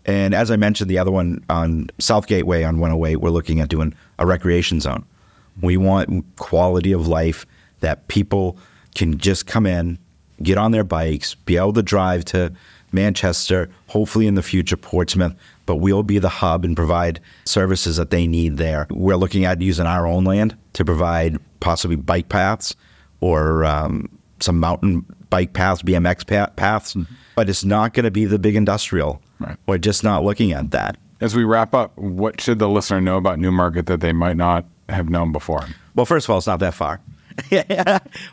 And 0.07 0.35
as 0.35 0.51
I 0.51 0.57
mentioned, 0.57 0.91
the 0.91 0.99
other 0.99 1.11
one 1.11 1.45
on 1.49 1.89
South 1.99 2.27
Gateway 2.27 2.63
on 2.63 2.79
108, 2.79 3.17
we're 3.17 3.31
looking 3.31 3.61
at 3.61 3.69
doing 3.69 3.95
a 4.19 4.27
recreation 4.27 4.81
zone. 4.81 5.05
We 5.61 5.77
want 5.77 6.25
quality 6.37 6.93
of 6.93 7.07
life 7.07 7.47
that 7.81 8.09
people 8.09 8.59
can 8.95 9.19
just 9.19 9.47
come 9.47 9.67
in, 9.67 9.99
get 10.43 10.59
on 10.59 10.73
their 10.73 10.85
bikes, 10.85 11.35
be 11.35 11.57
able 11.57 11.73
to 11.75 11.83
drive 11.83 12.25
to 12.27 12.53
Manchester, 12.93 13.69
hopefully 13.89 14.27
in 14.27 14.35
the 14.35 14.43
future 14.43 14.77
Portsmouth, 14.77 15.35
but 15.67 15.77
we'll 15.77 16.03
be 16.03 16.19
the 16.19 16.29
hub 16.29 16.65
and 16.65 16.77
provide 16.77 17.21
services 17.45 17.97
that 17.97 18.11
they 18.11 18.27
need 18.27 18.57
there. 18.57 18.87
We're 18.91 19.17
looking 19.17 19.45
at 19.45 19.61
using 19.61 19.87
our 19.87 20.07
own 20.07 20.25
land 20.25 20.57
to 20.75 20.85
provide 20.85 21.39
possibly 21.61 21.97
bike 21.97 22.29
paths 22.29 22.77
or 23.21 23.65
um, 23.65 24.09
some 24.41 24.61
mountain 24.61 25.05
bike 25.31 25.53
paths, 25.55 25.83
BMX 25.83 26.27
pa- 26.27 26.53
paths, 26.57 26.97
but 27.35 27.49
it's 27.49 27.65
not 27.65 27.95
going 27.95 28.05
to 28.05 28.11
be 28.11 28.25
the 28.25 28.39
big 28.39 28.55
industrial. 28.55 29.21
Right. 29.39 29.57
We're 29.67 29.79
just 29.79 30.05
not 30.05 30.25
looking 30.25 30.53
at 30.53 30.71
that. 30.71 30.97
as 31.21 31.35
we 31.35 31.45
wrap 31.45 31.75
up, 31.75 31.97
what 31.97 32.41
should 32.41 32.59
the 32.59 32.69
listener 32.69 33.01
know 33.01 33.17
about 33.17 33.39
Newmarket 33.39 33.87
that 33.87 34.01
they 34.01 34.13
might 34.13 34.37
not 34.37 34.65
have 34.89 35.09
known 35.09 35.33
before? 35.33 35.67
Well, 35.95 36.07
first 36.07 36.27
of 36.27 36.31
all, 36.31 36.39
it's 36.39 36.47
not 36.47 36.61
that 36.61 36.75
far. 36.75 37.01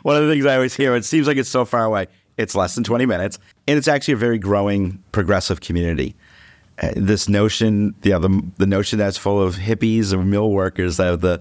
One 0.02 0.16
of 0.16 0.26
the 0.26 0.32
things 0.32 0.46
I 0.46 0.54
always 0.54 0.74
hear, 0.74 0.94
it 0.94 1.04
seems 1.04 1.26
like 1.26 1.36
it's 1.36 1.48
so 1.48 1.64
far 1.64 1.84
away. 1.84 2.06
It's 2.36 2.54
less 2.54 2.74
than 2.74 2.84
20 2.84 3.06
minutes, 3.06 3.38
and 3.66 3.76
it's 3.76 3.88
actually 3.88 4.14
a 4.14 4.18
very 4.18 4.38
growing 4.38 5.02
progressive 5.12 5.60
community. 5.60 6.14
Uh, 6.82 6.92
this 6.96 7.28
notion, 7.28 7.94
you 8.02 8.12
know, 8.12 8.18
the, 8.18 8.42
the 8.58 8.66
notion 8.66 8.98
that's 8.98 9.18
full 9.18 9.40
of 9.40 9.56
hippies 9.56 10.12
or 10.12 10.24
mill 10.24 10.50
workers 10.50 10.98
of 10.98 11.20
the 11.20 11.40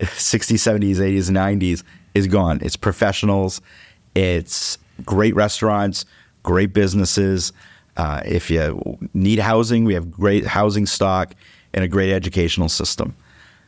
60s, 0.00 0.80
70s, 0.80 0.96
80s, 0.96 1.30
90s 1.30 1.82
is 2.14 2.26
gone. 2.26 2.60
It's 2.62 2.76
professionals, 2.76 3.60
it's 4.14 4.78
great 5.04 5.34
restaurants, 5.34 6.04
great 6.42 6.72
businesses. 6.72 7.52
Uh, 7.96 8.22
if 8.24 8.50
you 8.50 8.98
need 9.14 9.38
housing, 9.38 9.84
we 9.84 9.94
have 9.94 10.10
great 10.10 10.46
housing 10.46 10.86
stock 10.86 11.34
and 11.74 11.84
a 11.84 11.88
great 11.88 12.12
educational 12.12 12.68
system. 12.68 13.14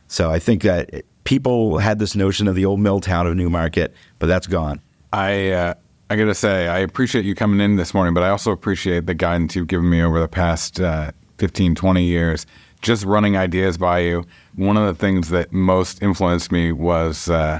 So 0.07 0.31
I 0.31 0.39
think 0.39 0.63
that 0.63 1.03
people 1.23 1.77
had 1.77 1.99
this 1.99 2.15
notion 2.15 2.47
of 2.47 2.55
the 2.55 2.65
old 2.65 2.79
mill 2.79 2.99
town 2.99 3.27
of 3.27 3.35
Newmarket, 3.35 3.93
but 4.19 4.27
that's 4.27 4.47
gone. 4.47 4.79
I 5.13 5.49
uh, 5.51 5.73
I 6.09 6.15
got 6.15 6.25
to 6.25 6.35
say, 6.35 6.67
I 6.67 6.79
appreciate 6.79 7.25
you 7.25 7.33
coming 7.33 7.59
in 7.59 7.77
this 7.77 7.93
morning, 7.93 8.13
but 8.13 8.21
I 8.21 8.29
also 8.29 8.51
appreciate 8.51 9.07
the 9.07 9.15
guidance 9.15 9.55
you've 9.55 9.67
given 9.67 9.89
me 9.89 10.03
over 10.03 10.19
the 10.19 10.27
past 10.27 10.79
uh, 10.79 11.11
15, 11.39 11.73
20 11.73 12.03
years, 12.03 12.45
just 12.81 13.03
running 13.05 13.35
ideas 13.35 13.77
by 13.77 13.99
you. 13.99 14.23
One 14.55 14.77
of 14.77 14.85
the 14.85 14.93
things 14.93 15.29
that 15.29 15.51
most 15.51 16.03
influenced 16.03 16.51
me 16.51 16.71
was 16.71 17.27
uh, 17.27 17.59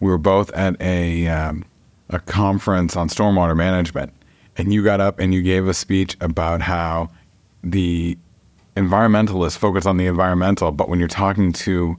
we 0.00 0.10
were 0.10 0.18
both 0.18 0.50
at 0.52 0.80
a, 0.82 1.28
um, 1.28 1.64
a 2.10 2.18
conference 2.18 2.96
on 2.96 3.08
stormwater 3.08 3.56
management, 3.56 4.12
and 4.56 4.72
you 4.72 4.82
got 4.82 5.00
up 5.00 5.18
and 5.18 5.34
you 5.34 5.42
gave 5.42 5.68
a 5.68 5.74
speech 5.74 6.16
about 6.20 6.60
how 6.60 7.10
the 7.62 8.16
environmentalists 8.76 9.56
focus 9.56 9.86
on 9.86 9.96
the 9.96 10.06
environmental, 10.06 10.72
but 10.72 10.88
when 10.88 10.98
you're 10.98 11.08
talking 11.08 11.52
to 11.52 11.96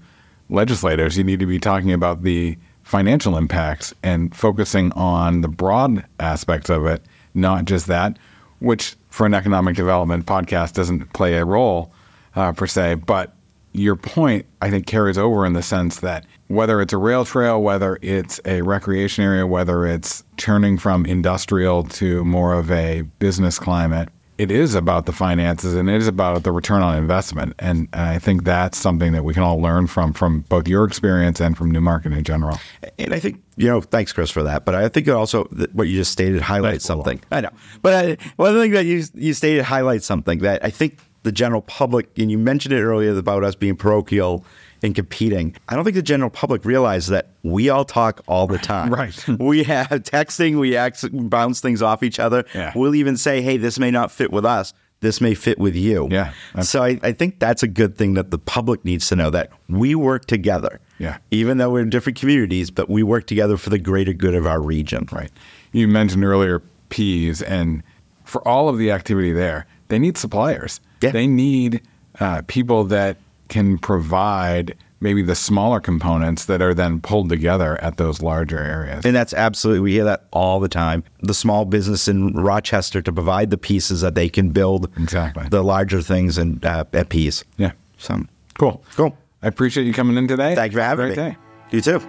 legislators, 0.50 1.18
you 1.18 1.24
need 1.24 1.40
to 1.40 1.46
be 1.46 1.60
talking 1.60 1.92
about 1.92 2.24
the 2.24 2.58
financial 2.84 3.38
impacts 3.38 3.94
and 4.04 4.36
focusing 4.36 4.92
on 4.94 5.42
the 5.42 5.48
broad 5.48 6.06
aspects 6.20 6.70
of 6.70 6.86
it, 6.86 7.02
not 7.34 7.66
just 7.66 7.88
that, 7.88 8.18
which 8.60 8.96
for 9.10 9.26
an 9.26 9.34
economic 9.34 9.76
development 9.76 10.26
podcast 10.26 10.74
doesn't 10.74 11.12
play 11.14 11.36
a 11.36 11.46
role 11.46 11.92
uh, 12.36 12.52
per 12.52 12.68
se. 12.68 12.96
But 12.96 13.34
your 13.76 13.96
point, 13.96 14.46
I 14.62 14.70
think, 14.70 14.88
carries 14.88 15.18
over 15.18 15.46
in 15.46 15.54
the 15.54 15.64
sense 15.64 16.00
that 16.00 16.26
whether 16.48 16.82
it's 16.82 16.94
a 16.94 16.98
rail 16.98 17.26
trail, 17.26 17.62
whether 17.62 17.98
it's 18.02 18.40
a 18.46 18.62
recreation 18.62 19.24
area, 19.24 19.46
whether 19.46 19.86
it's 19.86 20.24
turning 20.38 20.78
from 20.78 21.06
industrial 21.06 21.84
to 21.84 22.24
more 22.24 22.54
of 22.54 22.72
a 22.72 23.02
business 23.20 23.60
climate, 23.60 24.10
it 24.38 24.52
is 24.52 24.76
about 24.76 25.06
the 25.06 25.14
finances 25.14 25.76
and 25.76 25.90
it 25.90 25.96
is 25.96 26.08
about 26.08 26.44
the 26.44 26.52
return 26.52 26.82
on 26.82 26.98
investment. 26.98 27.54
And, 27.60 27.88
I 27.94 28.20
think 28.20 28.44
that's 28.44 28.78
something 28.78 29.14
that 29.14 29.24
we 29.24 29.34
can 29.34 29.44
all 29.44 29.62
learn 29.62 29.88
from, 29.88 30.12
from 30.12 30.42
both 30.42 30.68
your 30.68 30.84
experience 30.84 31.40
and 31.40 31.58
from 31.58 31.72
Newmarket 31.72 32.12
in 32.12 32.24
general. 32.24 32.60
And 33.00 33.14
I 33.14 33.20
think, 33.20 33.42
you 33.56 33.68
know, 33.68 33.80
thanks, 33.80 34.12
Chris, 34.12 34.30
for 34.30 34.44
that. 34.44 34.66
But 34.66 34.76
I 34.76 34.90
think 34.90 35.08
it 35.08 35.12
also, 35.12 35.46
what 35.72 35.88
you 35.88 35.98
just 35.98 36.12
stated 36.12 36.42
highlights 36.42 36.84
something. 36.84 37.22
I 37.32 37.42
know. 37.42 37.52
But 37.82 37.94
I, 37.94 38.18
one 38.36 38.54
thing 38.56 38.72
that 38.72 38.86
you, 38.86 39.04
you 39.14 39.34
stated 39.34 39.64
highlights 39.64 40.06
something 40.06 40.40
that 40.40 40.64
I 40.66 40.70
think 40.70 40.98
the 41.26 41.32
general 41.32 41.62
public, 41.62 42.08
and 42.18 42.32
you 42.32 42.38
mentioned 42.38 42.74
it 42.74 42.82
earlier 42.82 43.18
about 43.18 43.44
us 43.44 43.56
being 43.56 43.76
parochial 43.76 44.46
and 44.84 44.94
competing. 44.94 45.56
I 45.68 45.76
don't 45.76 45.84
think 45.84 45.96
the 45.96 46.02
general 46.04 46.30
public 46.30 46.64
realizes 46.64 47.10
that 47.10 47.30
we 47.44 47.70
all 47.70 47.84
talk 47.84 48.22
all 48.28 48.46
the 48.48 48.60
time. 48.60 48.94
Right. 48.94 49.28
we 49.40 49.64
have 49.64 49.90
texting, 49.90 50.60
we 50.60 50.78
act, 50.78 51.04
bounce 51.30 51.60
things 51.60 51.82
off 51.82 52.04
each 52.04 52.20
other. 52.20 52.46
Yeah. 52.54 52.72
We'll 52.76 52.94
even 52.96 53.18
say, 53.18 53.42
hey, 53.42 53.58
this 53.58 53.80
may 53.80 53.90
not 53.92 54.12
fit 54.12 54.32
with 54.32 54.46
us. 54.46 54.74
This 55.02 55.20
may 55.20 55.34
fit 55.34 55.58
with 55.60 55.76
you. 55.76 56.08
Yeah, 56.12 56.32
that's- 56.54 56.70
So 56.70 56.84
I, 56.84 57.00
I 57.04 57.12
think 57.12 57.40
that's 57.40 57.64
a 57.64 57.68
good 57.68 57.98
thing 57.98 58.14
that 58.14 58.32
the 58.32 58.38
public 58.40 58.86
needs 58.86 59.08
to 59.10 59.16
know 59.16 59.30
that 59.32 59.50
we 59.68 59.96
work 59.96 60.26
together. 60.26 60.80
Yeah. 61.00 61.18
Even 61.32 61.58
though 61.58 61.72
we're 61.72 61.82
in 61.82 61.90
different 61.90 62.18
communities, 62.20 62.70
but 62.72 62.88
we 62.90 63.02
work 63.04 63.26
together 63.28 63.58
for 63.58 63.70
the 63.72 63.80
greater 63.80 64.14
good 64.14 64.36
of 64.36 64.46
our 64.46 64.62
region. 64.62 65.08
Right. 65.12 65.32
You 65.74 65.88
mentioned 65.88 66.24
earlier 66.24 66.62
Pease, 66.90 67.42
and 67.42 67.82
for 68.24 68.48
all 68.48 68.70
of 68.70 68.78
the 68.78 68.92
activity 68.92 69.34
there, 69.34 69.66
they 69.88 70.00
need 70.00 70.18
suppliers. 70.18 70.80
Yeah. 71.06 71.12
They 71.12 71.28
need 71.28 71.82
uh, 72.20 72.42
people 72.48 72.84
that 72.86 73.18
can 73.50 73.78
provide 73.78 74.76
maybe 75.02 75.22
the 75.22 75.36
smaller 75.36 75.80
components 75.80 76.46
that 76.46 76.62
are 76.62 76.74
then 76.74 77.00
pulled 77.00 77.30
together 77.30 77.80
at 77.84 77.98
those 77.98 78.22
larger 78.22 78.58
areas. 78.58 79.06
And 79.06 79.16
that's 79.16 79.34
absolutely, 79.34 79.82
we 79.82 79.92
hear 79.92 80.06
that 80.06 80.26
all 80.32 80.60
the 80.60 80.70
time. 80.70 81.04
The 81.22 81.34
small 81.34 81.66
business 81.66 82.08
in 82.08 82.34
Rochester 82.34 83.02
to 83.04 83.12
provide 83.12 83.50
the 83.52 83.58
pieces 83.58 84.02
that 84.02 84.16
they 84.16 84.30
can 84.30 84.50
build 84.50 84.90
Exactly. 84.98 85.48
the 85.50 85.64
larger 85.64 86.02
things 86.02 86.38
and 86.38 86.64
uh, 86.66 86.86
at 86.94 87.10
Pease. 87.10 87.44
yeah. 87.58 87.72
So, 87.98 88.24
Cool. 88.58 88.84
cool. 88.96 89.16
I 89.44 89.48
appreciate 89.48 89.86
you 89.86 89.94
coming 89.94 90.18
in 90.18 90.28
today. 90.28 90.56
Thank 90.56 90.72
you 90.72 90.78
for 90.78 90.84
having 90.84 91.08
Great 91.14 91.18
me. 91.18 91.24
day. 91.32 91.38
You 91.72 91.82
too. 91.82 92.00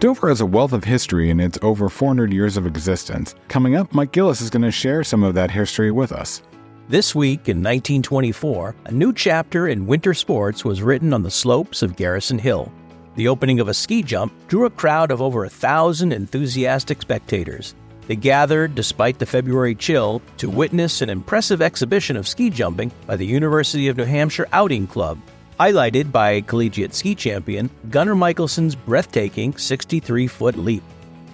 Dover 0.00 0.28
has 0.28 0.40
a 0.40 0.46
wealth 0.46 0.72
of 0.72 0.84
history 0.84 1.28
in 1.28 1.40
its 1.40 1.58
over 1.60 1.88
400 1.88 2.32
years 2.32 2.56
of 2.56 2.66
existence. 2.66 3.34
Coming 3.48 3.74
up, 3.74 3.92
Mike 3.92 4.12
Gillis 4.12 4.40
is 4.40 4.48
going 4.48 4.62
to 4.62 4.70
share 4.70 5.02
some 5.02 5.24
of 5.24 5.34
that 5.34 5.50
history 5.50 5.90
with 5.90 6.12
us. 6.12 6.40
This 6.90 7.14
week 7.14 7.50
in 7.50 7.58
1924, 7.58 8.74
a 8.86 8.92
new 8.92 9.12
chapter 9.12 9.68
in 9.68 9.86
winter 9.86 10.14
sports 10.14 10.64
was 10.64 10.80
written 10.80 11.12
on 11.12 11.22
the 11.22 11.30
slopes 11.30 11.82
of 11.82 11.96
Garrison 11.96 12.38
Hill. 12.38 12.72
The 13.14 13.28
opening 13.28 13.60
of 13.60 13.68
a 13.68 13.74
ski 13.74 14.02
jump 14.02 14.32
drew 14.48 14.64
a 14.64 14.70
crowd 14.70 15.10
of 15.10 15.20
over 15.20 15.44
a 15.44 15.50
thousand 15.50 16.14
enthusiastic 16.14 17.02
spectators. 17.02 17.74
They 18.06 18.16
gathered, 18.16 18.74
despite 18.74 19.18
the 19.18 19.26
February 19.26 19.74
chill, 19.74 20.22
to 20.38 20.48
witness 20.48 21.02
an 21.02 21.10
impressive 21.10 21.60
exhibition 21.60 22.16
of 22.16 22.26
ski 22.26 22.48
jumping 22.48 22.90
by 23.06 23.16
the 23.16 23.26
University 23.26 23.88
of 23.88 23.98
New 23.98 24.04
Hampshire 24.04 24.48
Outing 24.54 24.86
Club, 24.86 25.18
highlighted 25.60 26.10
by 26.10 26.40
collegiate 26.40 26.94
ski 26.94 27.14
champion 27.14 27.68
Gunnar 27.90 28.14
Michelson's 28.14 28.74
breathtaking 28.74 29.54
63 29.58 30.26
foot 30.26 30.56
leap. 30.56 30.82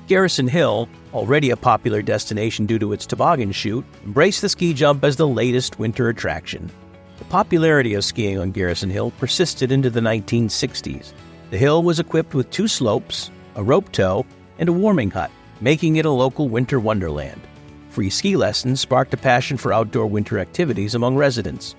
Garrison 0.07 0.47
Hill, 0.47 0.87
already 1.15 1.49
a 1.49 1.57
popular 1.57 2.03
destination 2.03 2.67
due 2.67 2.79
to 2.79 2.93
its 2.93 3.07
toboggan 3.07 3.53
chute, 3.53 3.87
embraced 4.05 4.43
the 4.43 4.51
ski 4.51 4.75
jump 4.75 5.03
as 5.03 5.17
the 5.17 5.27
latest 5.27 5.79
winter 5.79 6.11
attraction. 6.11 6.71
The 7.19 7.25
popularity 7.25 7.95
of 7.95 8.05
skiing 8.05 8.39
on 8.39 8.51
Garrison 8.51 8.91
Hill 8.91 9.13
persisted 9.13 9.73
into 9.73 9.89
the 9.89 10.01
1960s. 10.01 11.15
The 11.51 11.57
hill 11.57 11.83
was 11.83 12.01
equipped 12.01 12.35
with 12.35 12.51
two 12.51 12.69
slopes, 12.69 13.31
a 13.55 13.63
rope 13.63 13.91
tow, 13.93 14.27
and 14.59 14.69
a 14.69 14.73
warming 14.73 15.11
hut, 15.11 15.31
making 15.63 15.97
it 15.97 16.05
a 16.05 16.11
local 16.11 16.51
winter 16.51 16.79
wonderland. 16.79 17.41
Free 17.89 18.11
ski 18.11 18.37
lessons 18.37 18.83
sparked 18.83 19.15
a 19.15 19.17
passion 19.17 19.57
for 19.57 19.73
outdoor 19.73 20.07
winter 20.07 20.39
activities 20.39 20.95
among 20.95 21.17
residents. 21.17 21.77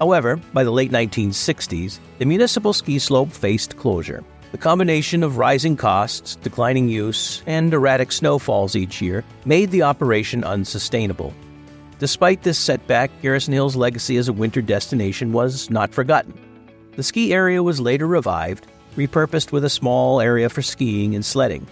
However, 0.00 0.36
by 0.52 0.64
the 0.64 0.72
late 0.72 0.90
1960s, 0.90 2.00
the 2.18 2.24
municipal 2.24 2.72
ski 2.72 2.98
slope 2.98 3.30
faced 3.30 3.76
closure. 3.76 4.24
The 4.50 4.58
combination 4.58 5.22
of 5.22 5.36
rising 5.36 5.76
costs, 5.76 6.36
declining 6.36 6.88
use, 6.88 7.42
and 7.46 7.72
erratic 7.72 8.10
snowfalls 8.10 8.76
each 8.76 9.02
year 9.02 9.22
made 9.44 9.70
the 9.70 9.82
operation 9.82 10.42
unsustainable. 10.42 11.34
Despite 11.98 12.42
this 12.44 12.58
setback, 12.58 13.10
Garrison 13.20 13.52
Hill's 13.52 13.76
legacy 13.76 14.16
as 14.16 14.28
a 14.28 14.32
winter 14.32 14.62
destination 14.62 15.32
was 15.32 15.68
not 15.68 15.92
forgotten. 15.92 16.32
The 16.96 17.02
ski 17.02 17.34
area 17.34 17.62
was 17.62 17.78
later 17.78 18.06
revived, 18.06 18.66
repurposed 18.96 19.52
with 19.52 19.64
a 19.64 19.70
small 19.70 20.20
area 20.20 20.48
for 20.48 20.62
skiing 20.62 21.14
and 21.14 21.24
sledding. 21.24 21.66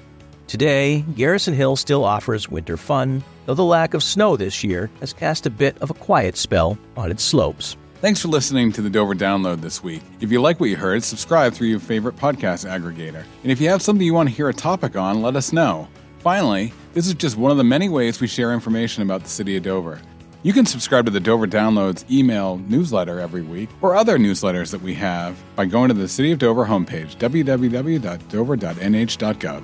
Today, 0.46 1.00
Garrison 1.16 1.54
Hill 1.54 1.76
still 1.76 2.04
offers 2.04 2.50
winter 2.50 2.76
fun, 2.76 3.24
though 3.46 3.54
the 3.54 3.64
lack 3.64 3.94
of 3.94 4.02
snow 4.02 4.36
this 4.36 4.62
year 4.62 4.90
has 5.00 5.14
cast 5.14 5.46
a 5.46 5.50
bit 5.50 5.78
of 5.78 5.90
a 5.90 5.94
quiet 5.94 6.36
spell 6.36 6.76
on 6.96 7.10
its 7.10 7.24
slopes. 7.24 7.76
Thanks 8.02 8.20
for 8.20 8.28
listening 8.28 8.72
to 8.72 8.82
the 8.82 8.90
Dover 8.90 9.14
Download 9.14 9.62
this 9.62 9.82
week. 9.82 10.02
If 10.20 10.30
you 10.30 10.42
like 10.42 10.60
what 10.60 10.68
you 10.68 10.76
heard, 10.76 11.02
subscribe 11.02 11.54
through 11.54 11.68
your 11.68 11.80
favorite 11.80 12.14
podcast 12.16 12.68
aggregator. 12.68 13.24
And 13.42 13.50
if 13.50 13.58
you 13.58 13.70
have 13.70 13.80
something 13.80 14.04
you 14.06 14.12
want 14.12 14.28
to 14.28 14.34
hear 14.34 14.50
a 14.50 14.54
topic 14.54 14.96
on, 14.96 15.22
let 15.22 15.34
us 15.34 15.50
know. 15.52 15.88
Finally, 16.18 16.74
this 16.92 17.06
is 17.06 17.14
just 17.14 17.38
one 17.38 17.50
of 17.50 17.56
the 17.56 17.64
many 17.64 17.88
ways 17.88 18.20
we 18.20 18.26
share 18.26 18.52
information 18.52 19.02
about 19.02 19.22
the 19.22 19.30
city 19.30 19.56
of 19.56 19.62
Dover. 19.62 19.98
You 20.42 20.52
can 20.52 20.66
subscribe 20.66 21.06
to 21.06 21.10
the 21.10 21.20
Dover 21.20 21.46
Downloads 21.46 22.04
email 22.10 22.58
newsletter 22.68 23.18
every 23.18 23.40
week 23.42 23.70
or 23.80 23.96
other 23.96 24.18
newsletters 24.18 24.70
that 24.72 24.82
we 24.82 24.92
have 24.94 25.42
by 25.56 25.64
going 25.64 25.88
to 25.88 25.94
the 25.94 26.06
City 26.06 26.32
of 26.32 26.38
Dover 26.38 26.66
homepage, 26.66 27.16
www.dover.nh.gov. 27.16 29.62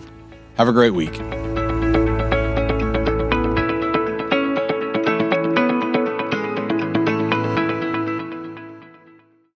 Have 0.56 0.68
a 0.68 0.72
great 0.72 0.94
week. 0.94 1.51